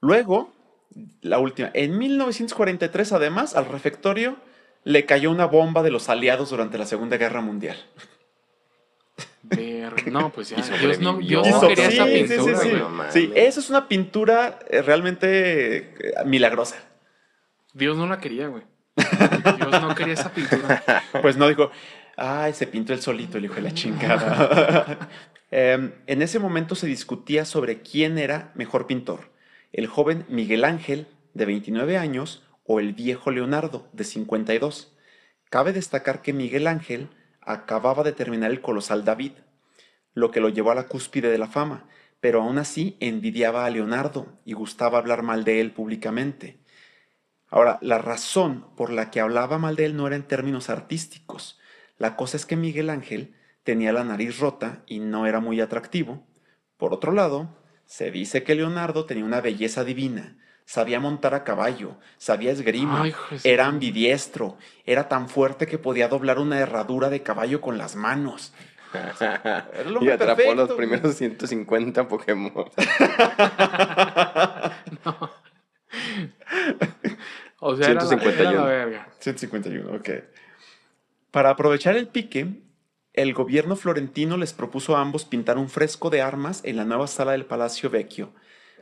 [0.00, 0.52] Luego,
[1.20, 1.70] la última.
[1.74, 4.36] En 1943, además, al refectorio
[4.84, 7.76] le cayó una bomba de los aliados durante la Segunda Guerra Mundial.
[9.42, 10.58] Ver- No, pues ya.
[10.58, 11.18] Y Dios no.
[11.18, 12.74] Dios no quería esa sí, sí, pintura, sí, sí.
[12.76, 13.12] No mames.
[13.12, 16.76] Sí, esa es una pintura eh, realmente eh, milagrosa.
[17.78, 18.64] Dios no la quería, güey.
[18.96, 20.82] Dios no quería esa pintura.
[21.22, 21.70] Pues no dijo,
[22.16, 25.08] ay, se pintó el solito el hijo de la chingada.
[25.50, 29.32] Em, en ese momento se discutía sobre quién era mejor pintor,
[29.72, 34.94] el joven Miguel Ángel, de 29 años, o el viejo Leonardo, de 52.
[35.48, 37.08] Cabe destacar que Miguel Ángel
[37.40, 39.32] acababa de terminar el colosal David,
[40.12, 41.88] lo que lo llevó a la cúspide de la fama,
[42.20, 46.57] pero aún así envidiaba a Leonardo y gustaba hablar mal de él públicamente.
[47.50, 51.58] Ahora, la razón por la que hablaba mal de él no era en términos artísticos.
[51.96, 53.34] La cosa es que Miguel Ángel
[53.64, 56.26] tenía la nariz rota y no era muy atractivo.
[56.76, 57.56] Por otro lado,
[57.86, 60.36] se dice que Leonardo tenía una belleza divina.
[60.66, 66.38] Sabía montar a caballo, sabía esgrima, Ay, era ambidiestro, era tan fuerte que podía doblar
[66.38, 68.52] una herradura de caballo con las manos.
[70.00, 70.78] Y atrapó perfecto, los güey.
[70.78, 72.52] primeros 150 Pokémon.
[77.60, 78.52] O sea, era la, era 151.
[78.52, 79.08] la verga.
[79.18, 80.10] 151, ok.
[81.30, 82.62] Para aprovechar el pique,
[83.12, 87.08] el gobierno florentino les propuso a ambos pintar un fresco de armas en la nueva
[87.08, 88.32] sala del Palacio Vecchio.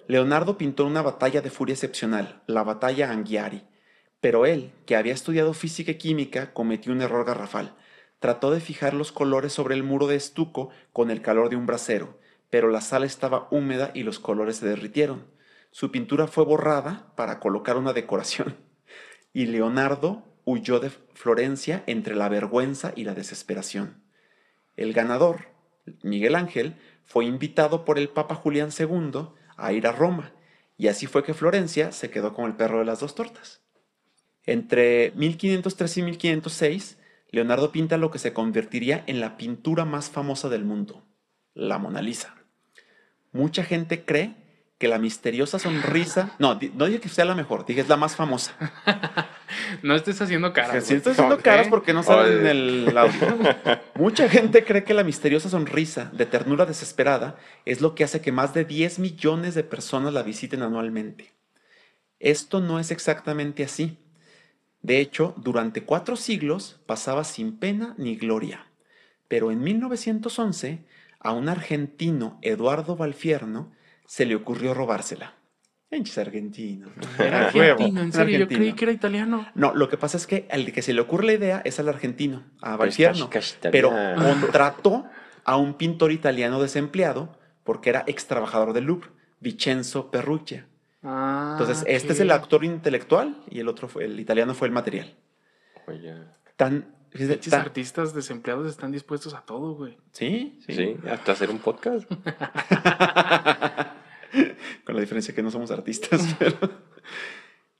[0.08, 3.64] Leonardo pintó una batalla de furia excepcional, la batalla Anghiari,
[4.20, 7.74] pero él, que había estudiado física y química, cometió un error garrafal.
[8.18, 11.66] Trató de fijar los colores sobre el muro de estuco con el calor de un
[11.66, 15.24] brasero, pero la sala estaba húmeda y los colores se derritieron.
[15.70, 18.65] Su pintura fue borrada para colocar una decoración
[19.36, 24.02] y Leonardo huyó de Florencia entre la vergüenza y la desesperación.
[24.76, 25.48] El ganador,
[26.02, 30.32] Miguel Ángel, fue invitado por el Papa Julián II a ir a Roma,
[30.78, 33.60] y así fue que Florencia se quedó con el perro de las dos tortas.
[34.46, 40.48] Entre 1503 y 1506, Leonardo pinta lo que se convertiría en la pintura más famosa
[40.48, 41.04] del mundo,
[41.52, 42.36] la Mona Lisa.
[43.32, 44.45] Mucha gente cree
[44.78, 48.16] que la misteriosa sonrisa, no, no dije que sea la mejor, dije es la más
[48.16, 48.54] famosa.
[49.82, 50.84] No estés haciendo Que caras.
[50.84, 50.96] sí güey.
[50.98, 53.38] estoy haciendo caras porque no salen en el audio.
[53.94, 58.32] Mucha gente cree que la misteriosa sonrisa de ternura desesperada es lo que hace que
[58.32, 61.32] más de 10 millones de personas la visiten anualmente.
[62.18, 63.98] Esto no es exactamente así.
[64.82, 68.66] De hecho, durante cuatro siglos pasaba sin pena ni gloria.
[69.28, 70.84] Pero en 1911,
[71.20, 73.72] a un argentino, Eduardo Valfierno,
[74.06, 75.34] se le ocurrió robársela.
[75.88, 76.90] Pinches argentinos.
[77.18, 78.58] Era argentino, en serio, yo argentino.
[78.58, 79.46] creí que era italiano.
[79.54, 81.88] No, lo que pasa es que al que se le ocurre la idea es al
[81.88, 82.76] argentino, a
[83.30, 85.06] cash pero contrató
[85.44, 90.66] a un pintor italiano desempleado porque era ex trabajador del Louvre, Vincenzo Perruccia.
[91.04, 94.74] Ah, Entonces, este es el actor intelectual y el otro fue, el italiano fue el
[94.74, 95.14] material.
[95.86, 96.14] Oye,
[96.56, 96.95] Tan,
[97.50, 99.96] tan- artistas desempleados están dispuestos a todo, güey.
[100.12, 102.06] sí, sí, sí, hasta hacer un podcast.
[104.84, 106.22] con la diferencia que no somos artistas.
[106.38, 106.56] pero-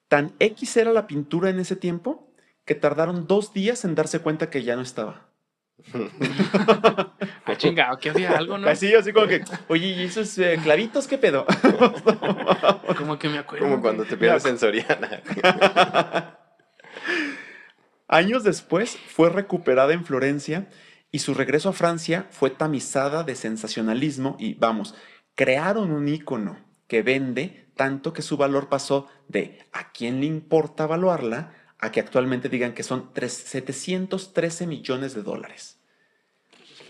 [0.09, 2.33] Tan X era la pintura en ese tiempo
[2.65, 5.29] que tardaron dos días en darse cuenta que ya no estaba.
[7.49, 8.69] Ah, chingado, que había algo, ¿no?
[8.69, 11.47] Así, así como que, oye, ¿y esos eh, clavitos qué pedo?
[12.99, 13.65] Como que me acuerdo.
[13.65, 15.23] Como cuando te pierdes en Soriana.
[18.09, 20.69] Años después fue recuperada en Florencia
[21.11, 24.95] y su regreso a Francia fue tamizada de sensacionalismo y, vamos,
[25.35, 30.85] crearon un ícono que vende tanto que su valor pasó de a quién le importa
[30.85, 35.79] evaluarla a que actualmente digan que son tres- 713 millones de dólares.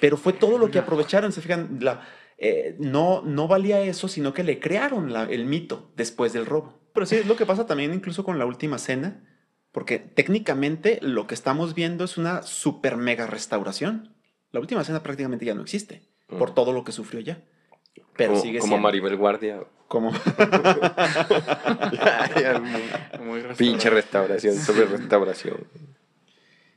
[0.00, 2.06] Pero fue todo lo que aprovecharon, se fijan, la,
[2.38, 6.78] eh, no, no valía eso, sino que le crearon la- el mito después del robo.
[6.92, 9.22] Pero sí, es lo que pasa también incluso con la última cena,
[9.76, 14.14] porque técnicamente lo que estamos viendo es una super mega restauración.
[14.50, 16.00] La última cena prácticamente ya no existe,
[16.38, 16.54] por Mm.
[16.54, 17.42] todo lo que sufrió ya.
[18.16, 18.82] Pero como, sigue como siendo.
[18.82, 19.64] Maribel Guardia.
[19.86, 20.10] Como
[23.22, 25.66] Muy Pinche restauración sobre restauración.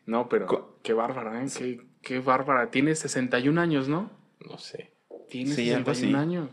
[0.05, 1.47] No, pero Co- qué bárbara, ¿eh?
[1.57, 2.69] Qué, qué bárbara.
[2.69, 4.11] Tiene 61 años, ¿no?
[4.45, 4.91] No sé.
[5.29, 6.27] Tiene Sí, algo 61 así.
[6.29, 6.49] años.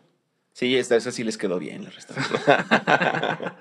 [0.52, 2.40] Sí, esta esa sí les quedó bien la restauración.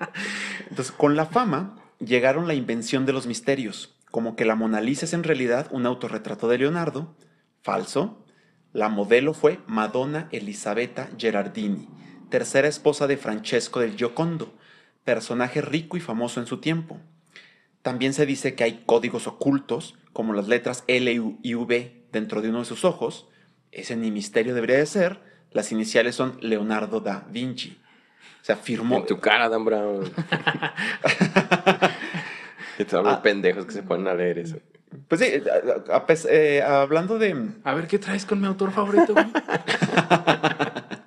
[0.70, 5.06] Entonces, con la fama llegaron la invención de los misterios, como que la Mona Lisa
[5.06, 7.16] es en realidad un autorretrato de Leonardo,
[7.62, 8.24] falso.
[8.72, 11.88] La modelo fue Madonna Elisabetta Gerardini,
[12.30, 14.54] tercera esposa de Francesco del Giocondo,
[15.04, 17.00] personaje rico y famoso en su tiempo.
[17.82, 22.48] También se dice que hay códigos ocultos, como las letras L y V dentro de
[22.48, 23.28] uno de sus ojos.
[23.70, 25.20] Ese ni misterio debería de ser.
[25.52, 27.78] Las iniciales son Leonardo da Vinci.
[28.40, 28.96] O sea, firmó.
[28.96, 30.04] En tu cara, Dan Brown.
[32.76, 33.22] que todos los Ah.
[33.22, 34.56] pendejos que se ponen a leer eso.
[35.08, 37.36] Pues sí, a- a- a pes- eh, hablando de.
[37.64, 39.26] A ver, ¿qué traes con mi autor favorito, güey?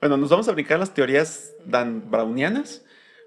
[0.00, 2.82] Bueno, nos vamos a brincar las teorías dan brownianas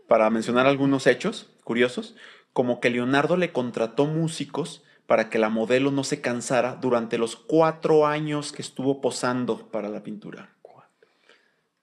[0.08, 2.16] para mencionar algunos hechos curiosos,
[2.52, 7.36] como que Leonardo le contrató músicos para que la modelo no se cansara durante los
[7.36, 10.50] cuatro años que estuvo posando para la pintura.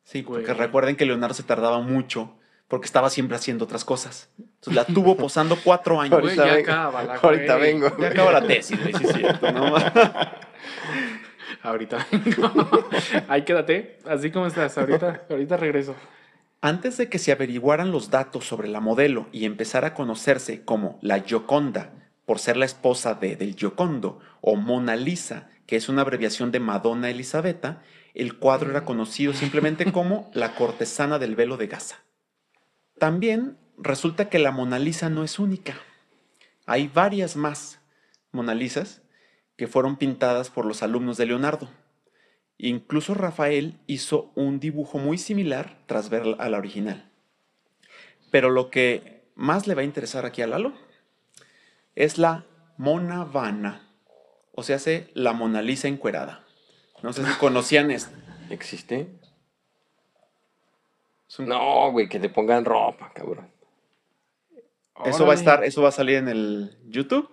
[0.02, 4.28] Sí, porque recuerden que Leonardo se tardaba mucho porque estaba siempre haciendo otras cosas.
[4.60, 6.20] Entonces la tuvo posando cuatro años.
[6.20, 6.70] Güey, Ahorita ya vengo.
[6.70, 7.72] acábala, Ahorita güey.
[7.72, 7.96] vengo.
[7.98, 9.74] Ya acaba la tesis, güey, sí es cierto, ¿no?
[11.62, 12.50] Ahorita vengo.
[13.28, 14.76] Ahí quédate, así como estás.
[14.76, 15.94] Ahorita, ahorita regreso.
[16.60, 20.98] Antes de que se averiguaran los datos sobre la modelo y empezara a conocerse como
[21.00, 21.92] la Gioconda,
[22.26, 26.60] por ser la esposa de del Giocondo, o Mona Lisa, que es una abreviación de
[26.60, 27.80] Madonna Elisabetta,
[28.12, 31.96] el cuadro era conocido simplemente como la cortesana del velo de Gaza.
[32.98, 35.74] También resulta que la Mona Lisa no es única.
[36.66, 37.80] Hay varias más
[38.32, 39.02] Mona Lisas
[39.56, 41.68] que fueron pintadas por los alumnos de Leonardo.
[42.58, 47.10] Incluso Rafael hizo un dibujo muy similar tras ver a la original.
[48.30, 50.72] Pero lo que más le va a interesar aquí a Lalo
[51.96, 52.44] es la
[52.76, 53.88] Mona Vana,
[54.52, 56.44] o sea, hace la Mona Lisa encuerada.
[57.02, 58.14] No sé si conocían esto.
[58.50, 59.09] ¿Existe?
[61.38, 63.50] Un- No, güey, que te pongan ropa, cabrón.
[65.05, 67.28] Eso va a estar, eso va a salir en el YouTube.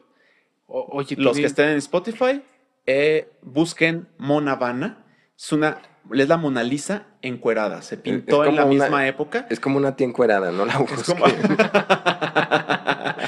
[0.67, 2.41] O- oye, Los que estén en Spotify,
[2.85, 5.05] eh, busquen Mona Vana.
[5.37, 5.77] Es una,
[6.13, 7.81] es la Mona Lisa encuerada.
[7.81, 9.45] Se pintó en la una- misma época.
[9.49, 11.03] Es como una tía encuerada, no la Es busques.
[11.05, 11.25] como-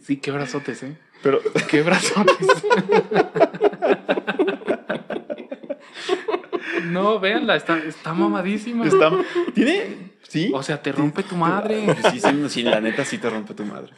[0.00, 0.96] Sí, qué brazotes, ¿eh?
[1.22, 2.36] Pero Qué brazotes.
[6.84, 8.86] no, véanla, está, está mamadísima.
[8.86, 9.10] está,
[9.54, 10.50] tiene, sí.
[10.54, 11.86] O sea, te rompe tu madre.
[12.10, 13.92] Sí, sí, sí, la neta sí te rompe tu madre.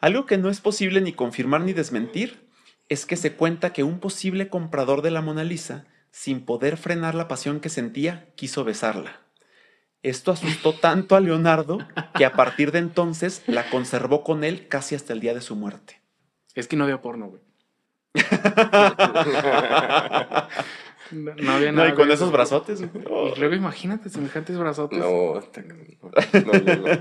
[0.00, 2.46] Algo que no es posible ni confirmar ni desmentir
[2.88, 7.14] es que se cuenta que un posible comprador de la Mona Lisa, sin poder frenar
[7.14, 9.20] la pasión que sentía, quiso besarla.
[10.02, 11.78] Esto asustó tanto a Leonardo
[12.14, 15.56] que a partir de entonces la conservó con él casi hasta el día de su
[15.56, 16.00] muerte.
[16.54, 17.42] Es que no había porno, güey.
[21.12, 21.88] No, no había No, nada.
[21.90, 22.30] y con esos eso.
[22.32, 22.80] brazotes.
[22.80, 24.98] Y luego imagínate semejantes brazotes.
[24.98, 27.00] No, no, no, no.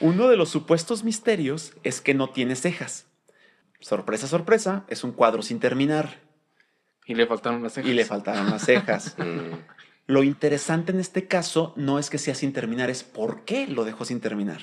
[0.00, 3.06] Uno de los supuestos misterios es que no tiene cejas.
[3.80, 6.20] Sorpresa, sorpresa, es un cuadro sin terminar
[7.06, 7.90] Y le faltaron las cejas.
[7.90, 9.16] y le faltaron las cejas.
[10.06, 13.66] Mm, Lo interesante en este caso no es que sea sin terminar, es por qué
[13.66, 14.60] lo dejó sin terminar.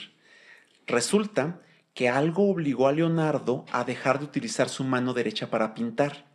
[0.87, 1.59] Resulta
[1.93, 6.25] que algo obligó a Leonardo a dejar de utilizar su mano derecha para pintar.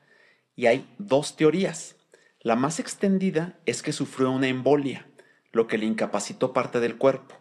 [0.59, 1.95] Y hay dos teorías.
[2.41, 5.07] La más extendida es que sufrió una embolia,
[5.53, 7.37] lo que le incapacitó parte del cuerpo,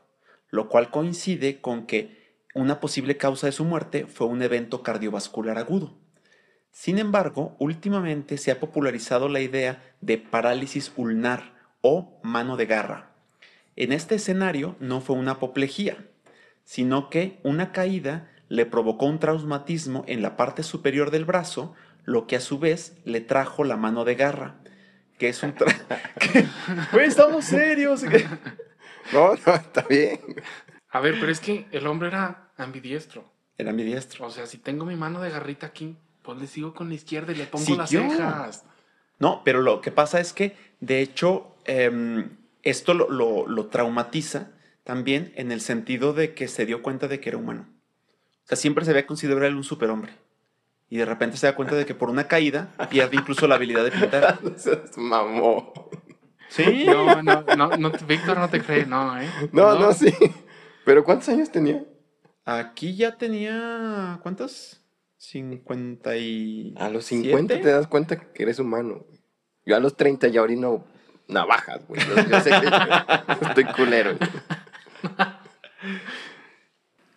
[0.52, 5.58] lo cual coincide con que una posible causa de su muerte fue un evento cardiovascular
[5.58, 5.98] agudo.
[6.72, 13.16] Sin embargo, últimamente se ha popularizado la idea de parálisis ulnar o mano de garra.
[13.76, 16.06] En este escenario no fue una apoplejía,
[16.66, 21.74] sino que una caída le provocó un traumatismo en la parte superior del brazo,
[22.08, 24.56] lo que a su vez le trajo la mano de garra,
[25.20, 25.54] que es un...
[26.94, 28.02] Güey, estamos serios.
[29.14, 30.20] No, no, está bien.
[30.90, 33.30] A ver, pero es que el hombre era ambidiestro.
[33.58, 34.26] Era mi diestro.
[34.26, 37.34] O sea, si tengo mi mano de garrita aquí, pues le sigo con la izquierda
[37.34, 38.64] y le pongo las cejas.
[39.20, 44.52] No, pero lo que pasa es que, de hecho, em, esto lo, lo- lo traumatiza
[44.84, 47.68] también en el sentido de que se dio cuenta de que era humano.
[48.44, 50.14] O sea, siempre se había considerado él un superhombre.
[50.90, 53.84] Y de repente se da cuenta de que por una caída pierde incluso la habilidad
[53.84, 54.40] de pintar.
[54.98, 55.74] Mamó.
[56.50, 56.86] Sí.
[56.86, 59.30] No, no, no, no, Víctor no te cree, no, ¿eh?
[59.52, 60.14] No, no, sí.
[60.86, 61.84] ¿Pero cuántos años tenía?
[62.46, 64.20] Aquí ya tenía.
[64.24, 64.82] ¿Cuántos?
[65.18, 66.74] 50 y.
[66.78, 69.04] A los 50 te das cuenta que eres humano.
[69.06, 69.20] güey.
[69.66, 70.86] Yo a los 30 ya orino
[71.28, 72.00] navajas, güey.
[72.02, 74.18] Yo, yo sé que estoy culero.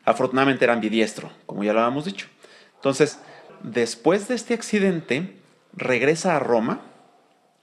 [0.04, 2.26] Afortunadamente era ambidiestro, como ya lo habíamos dicho.
[2.74, 3.20] Entonces,
[3.62, 5.36] después de este accidente,
[5.74, 6.80] regresa a Roma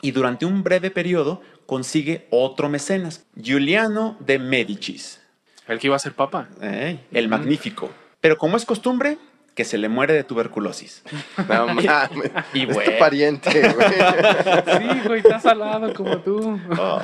[0.02, 5.22] y durante un breve periodo consigue otro mecenas, Giuliano de Medicis,
[5.68, 6.48] El que iba a ser papa.
[6.62, 7.00] ¿eh?
[7.12, 7.90] el magnífico.
[8.22, 9.18] Pero como es costumbre,
[9.54, 11.04] que se le muere de tuberculosis.
[11.50, 11.86] No mames.
[12.54, 12.92] Y es tu bueno.
[13.00, 13.88] pariente, güey.
[14.94, 16.60] Sí, güey, está salado como tú.
[16.78, 17.02] Oh,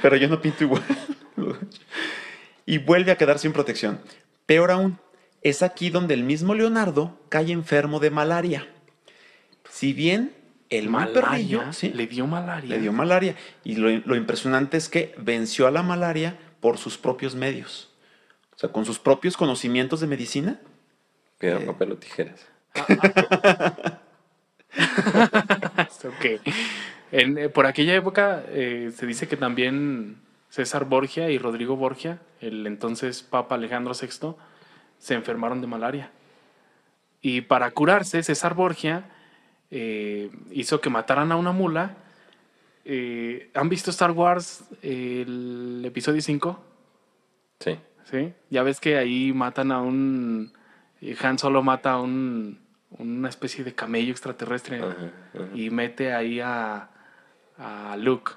[0.00, 0.82] pero yo no pinto igual.
[2.64, 4.00] y vuelve a quedar sin protección.
[4.46, 4.98] Peor aún,
[5.44, 8.66] es aquí donde el mismo Leonardo cae enfermo de malaria.
[9.70, 10.32] Si bien
[10.70, 12.68] el mal perrillo le dio malaria.
[12.74, 13.36] le dio malaria.
[13.62, 17.90] Y lo, lo impresionante es que venció a la malaria por sus propios medios.
[18.56, 20.60] O sea, con sus propios conocimientos de medicina.
[21.38, 21.66] Piedra, Eh.
[21.66, 22.46] papel o tijeras.
[26.04, 26.40] Ok.
[27.12, 30.16] En, eh, por aquella época eh, se dice que también
[30.50, 34.34] César Borgia y Rodrigo Borgia, el entonces Papa Alejandro VI,
[35.04, 36.10] se enfermaron de malaria.
[37.20, 39.04] Y para curarse, César Borgia
[39.70, 41.96] eh, hizo que mataran a una mula.
[42.86, 46.64] Eh, ¿Han visto Star Wars, el episodio 5?
[47.60, 47.78] Sí.
[48.10, 48.32] ¿Sí?
[48.48, 50.54] Ya ves que ahí matan a un...
[51.20, 54.80] Han Solo mata a un, una especie de camello extraterrestre
[55.54, 56.88] y mete ahí a,
[57.58, 58.32] a Luke.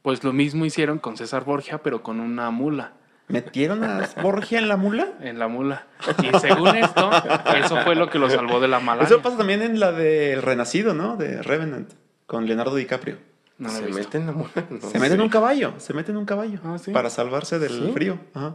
[0.00, 2.94] Pues lo mismo hicieron con César Borgia, pero con una mula.
[3.28, 5.08] ¿Metieron a Borgia en la mula?
[5.20, 5.86] En la mula.
[6.22, 7.10] Y según esto,
[7.56, 9.06] eso fue lo que lo salvó de la malaria.
[9.06, 11.16] Eso pasa también en la del Renacido, ¿no?
[11.16, 11.92] De Revenant,
[12.26, 13.18] con Leonardo DiCaprio.
[13.58, 13.98] No ¿Se visto.
[13.98, 14.50] mete en la mula?
[14.70, 16.90] No Se mete en un caballo, se mete en un caballo Ah, ¿sí?
[16.92, 17.90] para salvarse del ¿Sí?
[17.92, 18.18] frío.
[18.32, 18.54] Ajá.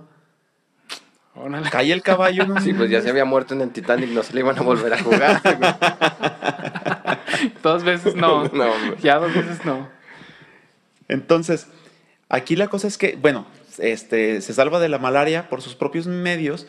[1.35, 1.69] Órale.
[1.69, 2.61] Cae el caballo un...
[2.61, 4.93] Sí, pues ya se había muerto en el Titanic, no se le iban a volver
[4.93, 5.41] a jugar.
[7.61, 8.47] Dos veces no.
[8.53, 8.71] No,
[9.01, 9.87] ya dos veces no.
[11.07, 11.67] Entonces,
[12.29, 13.45] aquí la cosa es que, bueno,
[13.79, 16.67] este, se salva de la malaria por sus propios medios,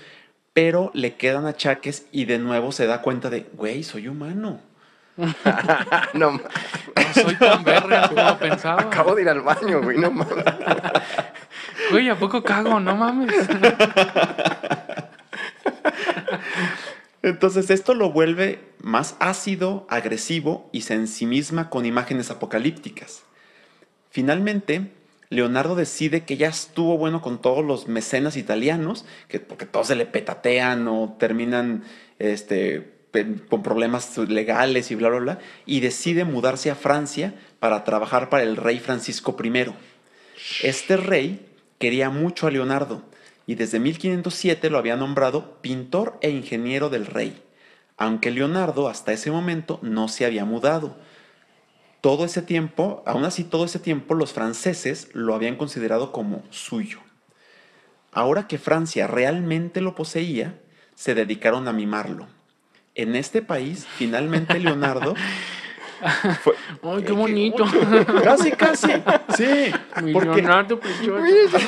[0.52, 4.60] pero le quedan achaques y de nuevo se da cuenta de, güey, soy humano.
[6.14, 6.40] no, No
[7.14, 8.82] soy tan verga como pensaba.
[8.82, 10.44] acabo de ir al baño, güey, no mames.
[11.90, 12.80] Güey, ¿a poco cago?
[12.80, 13.32] No mames.
[17.22, 23.22] Entonces esto lo vuelve más ácido, agresivo y se ensimisma con imágenes apocalípticas.
[24.10, 24.92] Finalmente,
[25.34, 29.96] Leonardo decide que ya estuvo bueno con todos los mecenas italianos, que porque todos se
[29.96, 31.84] le petatean o terminan
[32.18, 32.94] este,
[33.48, 38.42] con problemas legales y bla, bla, bla, y decide mudarse a Francia para trabajar para
[38.42, 39.72] el rey Francisco I.
[40.62, 41.46] Este rey
[41.78, 43.02] quería mucho a Leonardo
[43.46, 47.42] y desde 1507 lo había nombrado pintor e ingeniero del rey,
[47.96, 50.96] aunque Leonardo hasta ese momento no se había mudado.
[52.04, 56.98] Todo ese tiempo, aún así todo ese tiempo los franceses lo habían considerado como suyo.
[58.12, 60.60] Ahora que Francia realmente lo poseía,
[60.94, 62.26] se dedicaron a mimarlo.
[62.94, 65.14] En este país, finalmente Leonardo
[66.42, 67.64] fue- ¡Ay, qué bonito!
[68.22, 68.88] Casi, casi.
[69.34, 69.72] Sí.
[70.12, 71.22] Porque Leonardo precioso.
[71.22, 71.58] Mira esa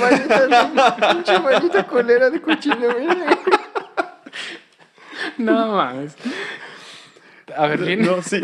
[0.50, 3.38] manita, pinche manita colera de cochino, mira.
[5.38, 6.14] No mames.
[7.56, 8.02] A ver, ¿quién?
[8.02, 8.40] No, sí.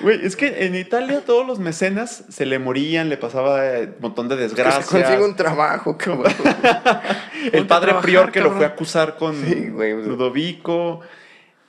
[0.00, 3.94] Güey, es que en Italia todos los mecenas se le morían, le pasaba eh, un
[4.00, 4.86] montón de Que desgracias.
[4.86, 6.32] se consiga un trabajo, cabrón.
[7.52, 9.92] El padre trabajar, prior que lo fue a acusar con Sí, güey.
[9.92, 11.00] Ludovico.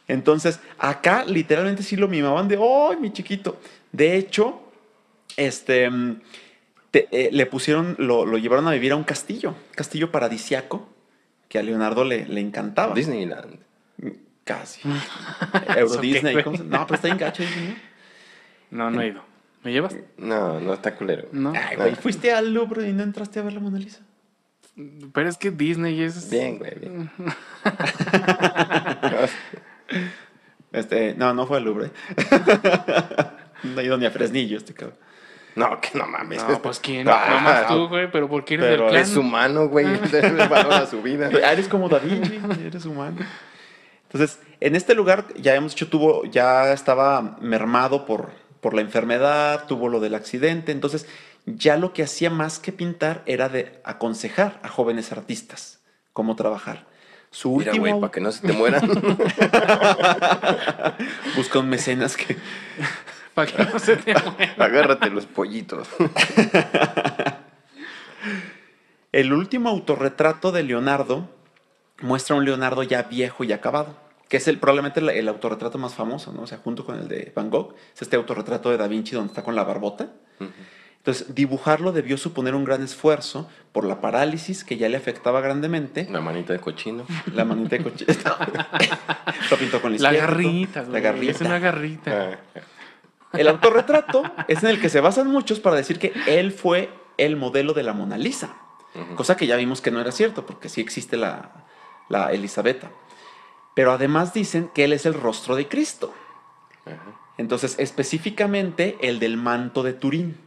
[0.07, 3.59] Entonces, acá literalmente sí lo mimaban de, ¡ay, mi chiquito!
[3.91, 4.61] De hecho,
[5.36, 6.21] este, mm,
[6.91, 10.88] te- eh, le pusieron, lo, lo llevaron a vivir a un castillo, castillo paradisiaco,
[11.49, 12.93] que a Leonardo le, le encantaba.
[12.93, 13.59] Disneyland.
[14.48, 14.82] Casi.
[15.76, 16.43] Euro ¿Eso qué, Disney.
[16.43, 17.43] ¿cómo se- No, pero está en gacho.
[17.43, 17.78] Disney,
[18.72, 19.22] No, no he ido.
[19.64, 19.95] ¿Me llevas?
[20.18, 21.28] No, no está culero.
[21.34, 21.52] No.
[21.52, 21.60] ¿no?
[21.60, 24.00] Ay, güey, fuiste al Louvre y no entraste a ver la Mona Lisa.
[25.14, 26.30] Pero es que Disney es.
[26.30, 27.12] Bien, güey, bien.
[30.72, 31.91] Este, no, no fue al Louvre.
[33.64, 34.98] no ha ido ni a Fresnillo este cabrón.
[35.56, 36.43] No, que no mames.
[36.48, 37.08] No, pues quién.
[37.10, 39.02] Ah, Nomás tú, güey, pero ¿por qué eres pero del clan?
[39.02, 39.88] Es humano, güey.
[40.12, 41.30] Le valora su vida.
[41.43, 42.22] Ah, Eres como David,
[42.64, 43.18] eres humano.
[44.12, 48.32] Entonces, en este lugar, ya hemos dicho, tuvo, ya estaba mermado por,
[48.62, 50.72] por la enfermedad, tuvo lo del accidente.
[50.72, 51.08] Entonces,
[51.45, 55.80] ya lo que hacía más que pintar era de aconsejar a jóvenes artistas
[56.14, 56.86] cómo trabajar.
[57.32, 58.88] Su Mira, último güey, para que no se te mueran.
[61.36, 62.38] busca un mecenas que
[63.36, 64.55] Para que no se te muera.
[64.58, 65.88] Agárrate los pollitos.
[69.12, 71.30] El último autorretrato de Leonardo
[72.02, 73.95] muestra a un Leonardo ya viejo y acabado,
[74.30, 76.43] que es el, probablemente el, el autorretrato más famoso, ¿no?
[76.43, 79.32] O sea, junto con el de Van Gogh, es este autorretrato de Da Vinci donde
[79.32, 80.12] está con la barbota.
[80.98, 86.06] Entonces, dibujarlo debió suponer un gran esfuerzo por la parálisis que ya le afectaba grandemente.
[86.10, 87.06] Una manita de cochino.
[87.34, 88.06] La manita de coche.
[89.50, 90.93] Lo pintó con la La garrita, güey.
[90.93, 91.32] La garrita.
[91.32, 92.39] Es una garrita.
[92.54, 96.89] Ah, El autorretrato es en el que se basan muchos para decir que él fue
[97.18, 98.58] el modelo de la Mona Lisa.
[98.93, 99.16] ujú.
[99.16, 101.66] Cosa que ya vimos que no era cierto, porque sí existe la,
[102.10, 102.89] la Elisabetta.
[103.74, 106.14] Pero además dicen que él es el rostro de Cristo.
[106.86, 106.97] Ajá,
[107.38, 110.38] Entonces, específicamente el del manto de Turín.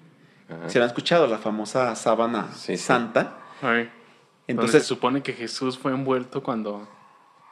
[0.48, 0.68] ajá.
[0.68, 1.26] ¿Se lo han escuchado?
[1.26, 2.78] La famosa sábana Sí, sí.
[2.78, 3.36] santa.
[3.62, 6.88] Ay, donde se Entonces, supone que Jesús fue envuelto cuando,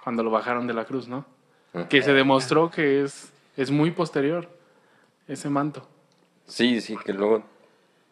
[0.02, 1.24] cuando lo bajaron de la cruz, ¿no?
[1.72, 1.88] Ajá.
[1.88, 4.48] Que se demostró que es, es muy posterior
[5.28, 5.86] ese manto.
[6.46, 7.44] Sí, sí, que luego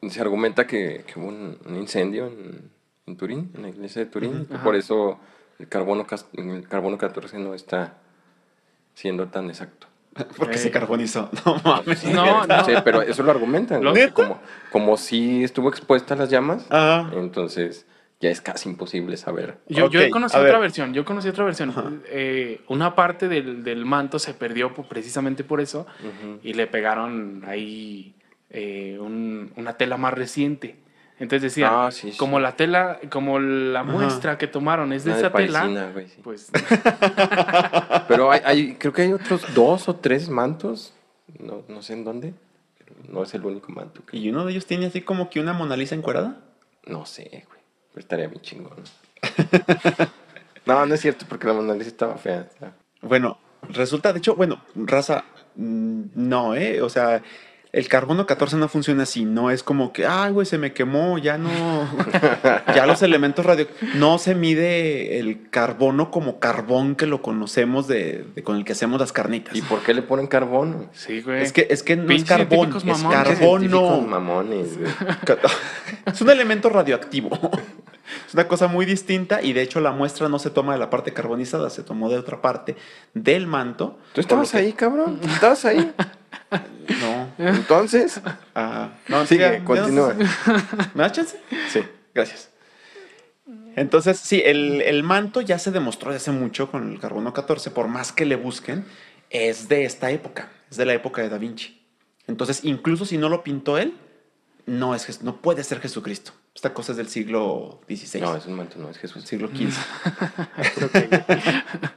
[0.08, 2.70] se argumenta que, que hubo un, un incendio en,
[3.06, 5.18] en Turín, en la iglesia de Turín, por eso
[5.58, 7.94] el carbono, el carbono 14 no está
[8.94, 9.86] siendo tan exacto.
[10.38, 10.58] porque Eh.
[10.58, 11.30] se carbonizó.
[11.44, 12.04] No mames.
[12.04, 12.64] No, no.
[12.64, 13.82] Sí, pero eso lo argumentan.
[13.82, 13.94] ¿Lo- ¿no?
[13.94, 14.14] Que ¿Neta?
[14.14, 14.40] Como,
[14.72, 17.86] como si estuvo expuesta a las llamas, Ah, entonces
[18.18, 19.58] ya es casi imposible saber.
[19.68, 20.60] Yo, yo Ok, conocí otra ver.
[20.62, 22.02] versión, yo conocí otra versión.
[22.06, 25.86] Eh, una parte del, del manto se perdió precisamente por eso
[26.42, 28.14] y le pegaron ahí
[28.48, 30.76] eh, un- una tela más reciente.
[31.18, 32.18] Entonces decían, Ah, sí, sí.
[32.18, 36.08] como la tela, como la muestra que tomaron es de de esa tela, parisina, güey,
[36.08, 36.20] sí.
[36.22, 36.50] pues
[38.08, 40.92] Pero hay, hay- creo que hay otros dos o tres mantos,
[41.38, 42.34] no, no sé en dónde,
[42.78, 44.04] pero no es el único manto.
[44.04, 46.40] que- y uno de ellos tiene así como que una Mona Lisa encuerada.
[46.86, 47.60] No sé, güey,
[47.92, 48.76] pero estaría bien chingón.
[50.66, 52.46] no, no es cierto, porque la Mona Lisa estaba fea.
[52.58, 52.72] sea.
[53.02, 53.38] Bueno,
[53.70, 55.24] resulta, de hecho, bueno, raza,
[55.56, 56.82] mm, no, ¿eh?
[56.82, 57.22] O sea,
[57.72, 61.18] el carbono 14 no funciona así, no es como que, ay, güey, se me quemó,
[61.18, 61.50] ya no,
[62.74, 68.24] ya los elementos radio, no se mide el carbono como carbón que lo conocemos de,
[68.34, 69.54] de- con el que hacemos las carnitas.
[69.54, 70.88] ¿Y por qué le ponen carbón?
[70.92, 71.42] sí, güey.
[71.42, 74.00] Es que, es que no es carbón, es carbono.
[74.00, 74.90] mamones, güey.
[76.06, 77.30] Es un elemento radioactivo.
[78.26, 80.88] Es una cosa muy distinta y de hecho la muestra no se toma de la
[80.90, 82.76] parte carbonizada, se tomó de otra parte
[83.12, 83.98] del manto.
[84.14, 85.18] ¿Tú estabas ahí, cabrón?
[85.20, 85.92] ¿Tú estabas ahí?
[87.00, 87.28] No.
[87.38, 88.20] Entonces,
[88.54, 90.14] Ah, no, sigue, continúa.
[90.94, 91.38] ¿Me das chance?
[91.72, 91.80] Sí.
[92.14, 92.50] Gracias.
[93.76, 97.70] Entonces, sí, el, el manto ya se demostró desde hace mucho con el carbono 14,
[97.70, 98.86] por más que le busquen,
[99.28, 101.82] es de esta época, es de la época de Da Vinci.
[102.26, 103.94] Entonces, incluso si no lo pintó él,
[104.64, 106.32] no, es, no puede ser Jesucristo.
[106.54, 109.22] Esta cosa es del siglo XVI, No, es un manto, no es Jesús.
[109.24, 109.76] siglo XV.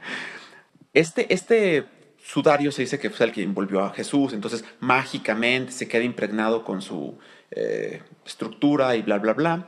[0.92, 1.84] Este, este
[2.32, 6.64] sudario se dice que fue el que envolvió a Jesús, entonces mágicamente se queda impregnado
[6.64, 7.18] con su
[7.50, 9.66] eh, estructura y bla, bla, bla.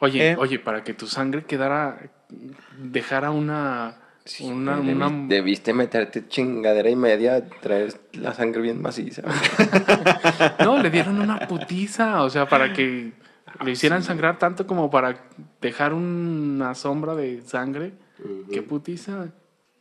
[0.00, 0.36] Oye, Eh.
[0.38, 1.98] oye, para que tu sangre quedara
[2.78, 3.98] dejara una...
[4.24, 9.22] Sí, una, güey, una- debiste, debiste meterte chingadera y media, traer la sangre bien maciza.
[10.60, 13.12] No, le dieron una putiza, o sea, para que
[13.62, 15.16] le hicieran sangrar tanto como para
[15.60, 17.92] dejar una sombra de sangre.
[18.50, 19.28] Qué putiza.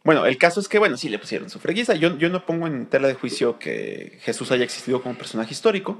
[0.03, 1.95] Bueno, el caso es que, bueno, sí le pusieron su freguiza.
[1.95, 5.97] Yo, yo no pongo en tela de juicio que Jesús haya existido como personaje histórico,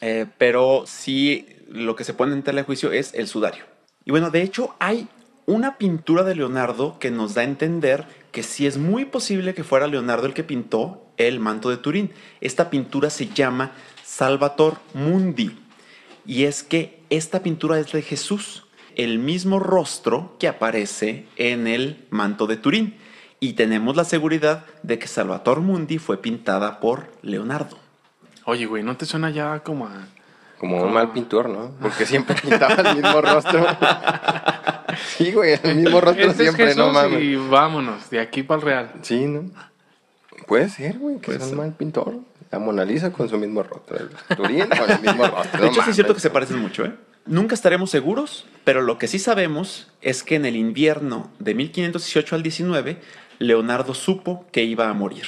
[0.00, 3.64] eh, pero sí lo que se pone en tela de juicio es el sudario.
[4.04, 5.08] Y bueno, de hecho hay
[5.46, 9.64] una pintura de Leonardo que nos da a entender que sí es muy posible que
[9.64, 12.12] fuera Leonardo el que pintó el manto de Turín.
[12.42, 13.72] Esta pintura se llama
[14.04, 15.58] Salvator Mundi.
[16.26, 18.66] Y es que esta pintura es de Jesús,
[18.98, 22.96] el mismo rostro que aparece en el manto de Turín.
[23.40, 27.78] Y tenemos la seguridad de que Salvator Mundi fue pintada por Leonardo.
[28.44, 30.08] Oye, güey, ¿no te suena ya como a...
[30.58, 31.70] Como un mal pintor, ¿no?
[31.80, 33.64] Porque siempre pintaba el mismo rostro.
[35.16, 37.22] Sí, güey, el mismo rostro Este es siempre, no Jesús mames.
[37.22, 38.92] y vámonos, de aquí para el Real.
[39.02, 39.44] Sí, ¿no?
[40.46, 42.14] Puede ser, güey, que sea un mal pintor.
[42.50, 43.96] La Mona Lisa con su mismo rostro.
[43.96, 45.60] El Turín con el mismo rostro.
[45.60, 46.94] De no hecho, sí es cierto que se parecen mucho, ¿eh?
[47.28, 52.34] Nunca estaremos seguros, pero lo que sí sabemos es que en el invierno de 1518
[52.34, 53.02] al 19,
[53.38, 55.26] Leonardo supo que iba a morir.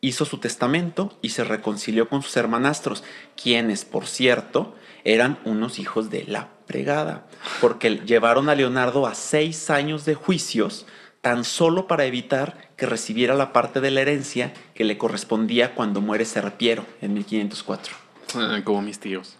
[0.00, 3.02] Hizo su testamento y se reconcilió con sus hermanastros,
[3.34, 7.26] quienes, por cierto, eran unos hijos de la fregada,
[7.60, 10.86] porque llevaron a Leonardo a seis años de juicios
[11.22, 16.00] tan solo para evitar que recibiera la parte de la herencia que le correspondía cuando
[16.00, 17.96] muere Serpiero en 1504.
[18.36, 19.36] Eh, Como mis tíos.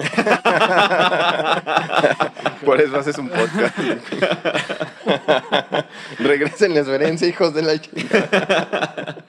[2.64, 3.76] Por eso haces un podcast.
[6.18, 9.24] Regrésenles su herencia, hijos de la chingada.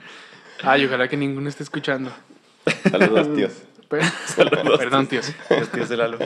[0.63, 2.11] Ay, ojalá que ninguno esté escuchando.
[2.89, 3.51] Saludos, tíos.
[3.89, 4.03] Per-
[4.77, 5.31] Perdón, tíos.
[5.49, 6.17] Los tíos de Lalo.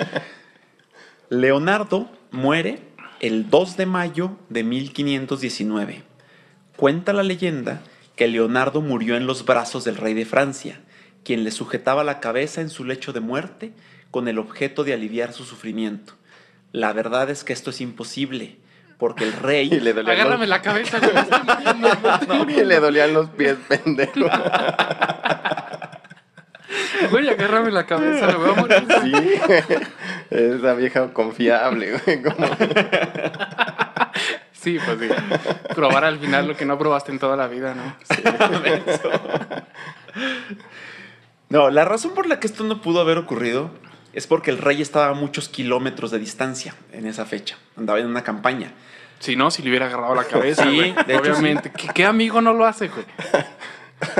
[1.29, 2.79] Leonardo muere
[3.19, 6.03] el 2 de mayo de 1519.
[6.75, 7.81] Cuenta la leyenda
[8.15, 10.79] que Leonardo murió en los brazos del rey de Francia,
[11.23, 13.73] quien le sujetaba la cabeza en su lecho de muerte
[14.15, 16.13] con el objeto de aliviar su sufrimiento.
[16.71, 18.57] La verdad es que esto es imposible,
[18.97, 19.69] porque el Y rey...
[19.81, 21.11] le Agárrame la cabeza, güey.
[21.83, 22.35] muriendo.
[22.45, 22.49] los...
[22.49, 24.13] Y le dolían los pies, pendejo.
[27.11, 28.87] Güey, agárrame la cabeza, me voy a morir.
[29.01, 29.11] Sí,
[30.29, 32.23] esa vieja confiable, güey.
[32.23, 32.47] como-
[34.53, 35.09] Sí, pues sí.
[35.75, 37.95] Probar al final lo que no probaste en toda la vida, ¿no?
[41.49, 43.71] No, la razón por la que esto no pudo haber ocurrido
[44.15, 47.57] es porque el rey estaba a muchos kilómetros de distancia en esa fecha.
[47.77, 48.71] Andaba en una campaña.
[49.19, 51.71] Si no, si le hubiera agarrado la cabeza, Sí, de hecho, Obviamente.
[51.71, 53.05] ¿Qué, qué amigo no lo hace, güey?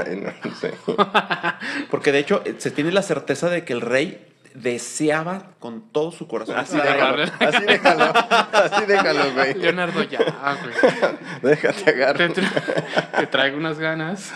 [0.06, 0.74] Ay, no, no sé.
[1.92, 6.28] Porque de hecho se tiene la certeza de que el rey deseaba con todo su
[6.30, 6.58] corazón.
[6.58, 8.14] Así déjalo, así déjalo,
[8.54, 9.54] así déjalo, güey.
[9.56, 11.56] Leonardo, ya, güey.
[11.56, 12.32] Déjate Te, agarrar.
[12.34, 14.32] tra- te traigo unas ganas.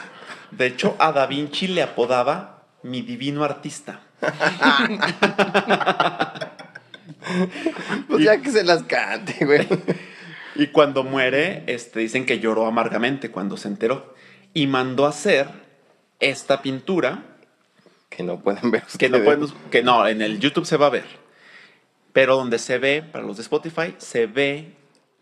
[0.51, 4.01] De hecho, a Da Vinci le apodaba mi divino artista.
[8.07, 9.67] Pues ya que se las cante, güey.
[10.55, 14.15] Y cuando muere, este, dicen que lloró amargamente cuando se enteró.
[14.53, 15.47] Y mandó a hacer
[16.19, 17.23] esta pintura
[18.09, 19.19] Que no pueden ver que no,
[19.69, 21.05] que no, en el YouTube se va a ver.
[22.13, 24.73] Pero donde se ve, para los de Spotify, se ve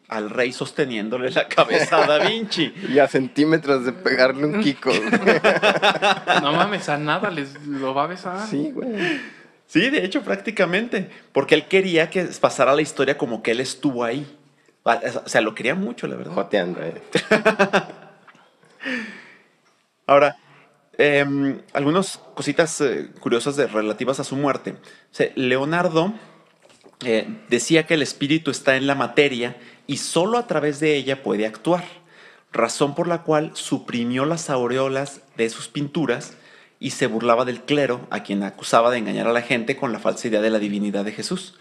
[0.08, 2.74] al rey sosteniéndole la cabeza a Da Vinci.
[2.90, 4.92] Y a centímetros de pegarle un kiko.
[6.42, 8.48] No mames, a nada les lo va a besar.
[8.48, 9.20] Sí, güey.
[9.66, 11.10] Sí, de hecho, prácticamente.
[11.34, 14.26] Porque él quería que pasara la historia como que él estuvo ahí.
[14.84, 16.34] O sea, lo quería mucho, la verdad.
[16.34, 17.02] Joteando, eh.
[20.08, 20.38] Ahora,
[20.98, 24.72] em, algunas cositas eh, curiosas de, relativas a su muerte.
[24.72, 24.76] O
[25.12, 26.14] sea, Leonardo
[27.06, 31.24] eh, decía que el espíritu está en la materia y solo a través de ella
[31.24, 31.84] puede actuar,
[32.52, 36.38] razón por la cual suprimió las aureolas de sus pinturas
[36.80, 40.00] y se burlaba del clero, a quien acusaba de engañar a la gente con la
[40.00, 41.56] falsa idea de la divinidad de Jesús.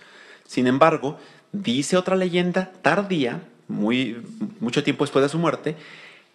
[0.47, 1.19] Sin embargo,
[1.53, 4.23] dice otra leyenda tardía, muy,
[4.61, 5.77] mucho tiempo después de su muerte,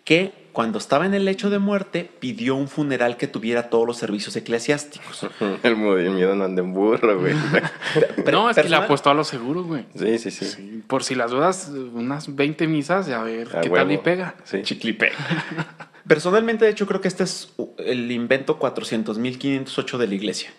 [0.03, 3.97] que cuando estaba en el lecho de muerte pidió un funeral que tuviera todos los
[3.97, 5.25] servicios eclesiásticos.
[5.63, 7.33] El movimiento no anda en burro, güey.
[8.31, 9.85] No, es que le apostó a lo seguro, güey.
[9.95, 10.45] Sí, sí, sí.
[10.45, 13.75] Sí, Por si las dudas, unas 20 misas y a ver A qué huevo.
[13.85, 14.35] tal y pega.
[14.43, 14.61] Sí.
[14.63, 15.11] Chiclipe.
[16.07, 20.51] Personalmente, de hecho, creo que este es el invento 400.508 de la iglesia.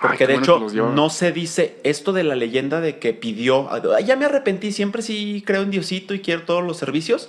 [0.00, 0.58] Porque Ay, de hecho
[0.94, 5.02] no se dice esto de la leyenda de que pidió, "Ay, ya me arrepentí, siempre
[5.02, 7.28] sí creo en Diosito y quiero todos los servicios.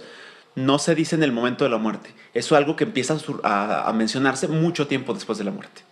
[0.55, 2.09] No se dice en el momento de la muerte.
[2.33, 5.83] Eso es algo que empieza a mencionarse mucho tiempo después de la muerte.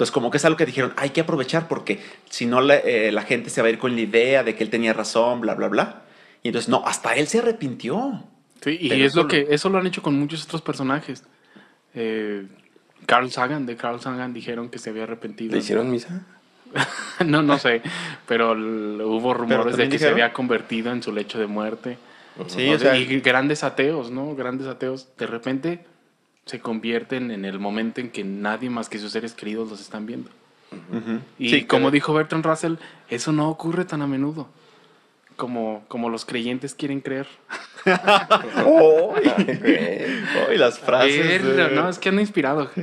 [0.00, 2.00] Entonces, como que es algo que dijeron, hay que aprovechar porque
[2.30, 4.64] si no la, eh, la gente se va a ir con la idea de que
[4.64, 6.04] él tenía razón, bla, bla, bla.
[6.42, 8.24] Y entonces, no, hasta él se arrepintió.
[8.62, 11.22] Sí, y Pero es lo eso que eso lo han hecho con muchos otros personajes.
[11.94, 12.46] Eh,
[13.04, 15.52] Carl Sagan, de Carl Sagan dijeron que se había arrepentido.
[15.52, 16.24] ¿Le hicieron misa?
[17.26, 17.82] no, no sé,
[18.26, 21.98] pero hubo rumores de que se había convertido en su lecho de muerte.
[22.46, 22.76] Sí, ¿no?
[22.76, 24.34] o sea, y grandes ateos, ¿no?
[24.34, 25.08] Grandes ateos.
[25.18, 25.84] De repente
[26.46, 30.06] se convierten en el momento en que nadie más que sus seres queridos los están
[30.06, 30.30] viendo.
[31.38, 32.74] Y Sí, como dijo Bertrand Russell,
[33.08, 34.48] eso no ocurre tan a menudo.
[35.36, 37.26] Como, como los creyentes quieren creer.
[37.84, 37.96] ¡Ay,
[40.58, 41.42] las frases!
[41.56, 42.70] De- No, es que ando inspirado.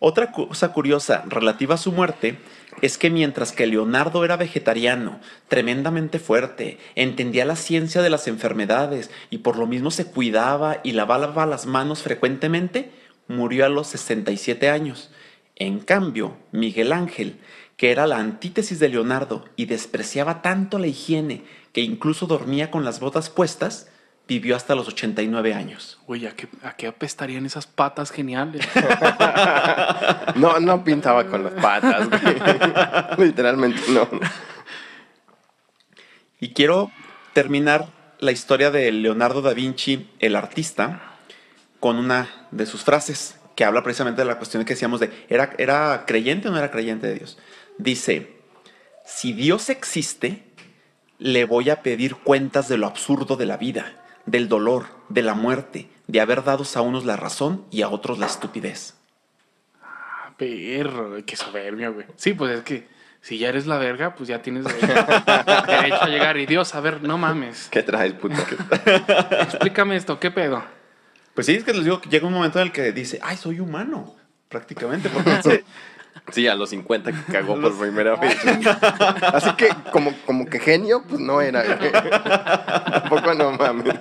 [0.00, 2.38] Otra cosa curiosa relativa a su muerte
[2.82, 9.10] es que mientras que Leonardo era vegetariano, tremendamente fuerte, entendía la ciencia de las enfermedades
[9.30, 12.90] y por lo mismo se cuidaba y lavaba las manos frecuentemente,
[13.28, 15.10] murió a los 67 años.
[15.56, 17.38] En cambio, Miguel Ángel,
[17.76, 22.84] que era la antítesis de Leonardo y despreciaba tanto la higiene que incluso dormía con
[22.84, 23.88] las botas puestas,
[24.26, 25.98] vivió hasta los 89 años.
[26.06, 28.66] Uy, ¿a qué, ¿a qué apestarían esas patas geniales?
[30.36, 32.36] No, no pintaba con las patas, güey.
[33.28, 34.08] Literalmente no.
[36.40, 36.90] Y quiero
[37.32, 37.86] terminar
[38.18, 41.18] la historia de Leonardo da Vinci, el artista,
[41.78, 45.52] con una de sus frases que habla precisamente de la cuestión que decíamos de, ¿era,
[45.58, 47.38] ¿era creyente o no era creyente de Dios?
[47.78, 48.36] Dice,
[49.04, 50.42] si Dios existe,
[51.18, 55.34] le voy a pedir cuentas de lo absurdo de la vida, del dolor, de la
[55.34, 58.94] muerte, de haber dado a unos la razón y a otros la estupidez.
[60.36, 62.06] Perro, qué soberbia, güey.
[62.16, 62.88] Sí, pues es que
[63.20, 64.92] si ya eres la verga, pues ya tienes derecho,
[65.26, 66.36] a llegar.
[66.36, 67.68] Y Dios, a ver, no mames.
[67.70, 68.34] ¿Qué traes, puto?
[69.40, 70.62] Explícame esto, ¿qué pedo?
[71.34, 73.36] Pues sí, es que les digo que llega un momento en el que dice, ay,
[73.36, 74.14] soy humano,
[74.48, 75.64] prácticamente, porque dice,
[76.32, 78.36] Sí, a los 50 que cagó por primera vez.
[79.22, 81.62] Así que, como, como que genio, pues no era.
[82.90, 83.94] Tampoco no mames.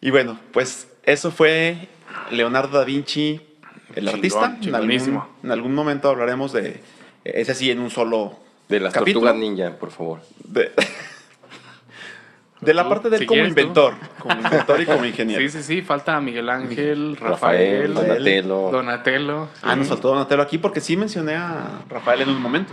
[0.00, 1.88] Y bueno, pues eso fue
[2.30, 3.40] Leonardo da Vinci,
[3.94, 4.56] el Chingón, artista.
[4.62, 6.80] En algún, en algún momento hablaremos de
[7.24, 8.38] ese sí en un solo
[8.68, 9.26] De las capítulo.
[9.26, 10.20] tortugas ninja, por favor.
[10.44, 10.72] De,
[12.62, 13.48] de la parte de él como tú.
[13.48, 15.42] inventor, como inventor y como ingeniero.
[15.42, 18.70] Sí, sí, sí, falta Miguel Ángel, Rafael, Rafael, Donatello.
[18.70, 19.48] Donatello.
[19.62, 22.72] Ah, nos faltó Donatello aquí porque sí mencioné a Rafael en un momento.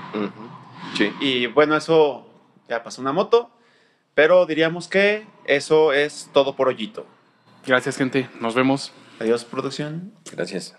[0.96, 1.12] Sí.
[1.20, 2.28] Y bueno, eso
[2.70, 3.50] ya pasó una moto,
[4.14, 7.06] pero diríamos que eso es todo por hoyito.
[7.66, 8.30] Gracias, gente.
[8.40, 8.94] Nos vemos.
[9.20, 10.14] Adiós, producción.
[10.32, 10.79] Gracias.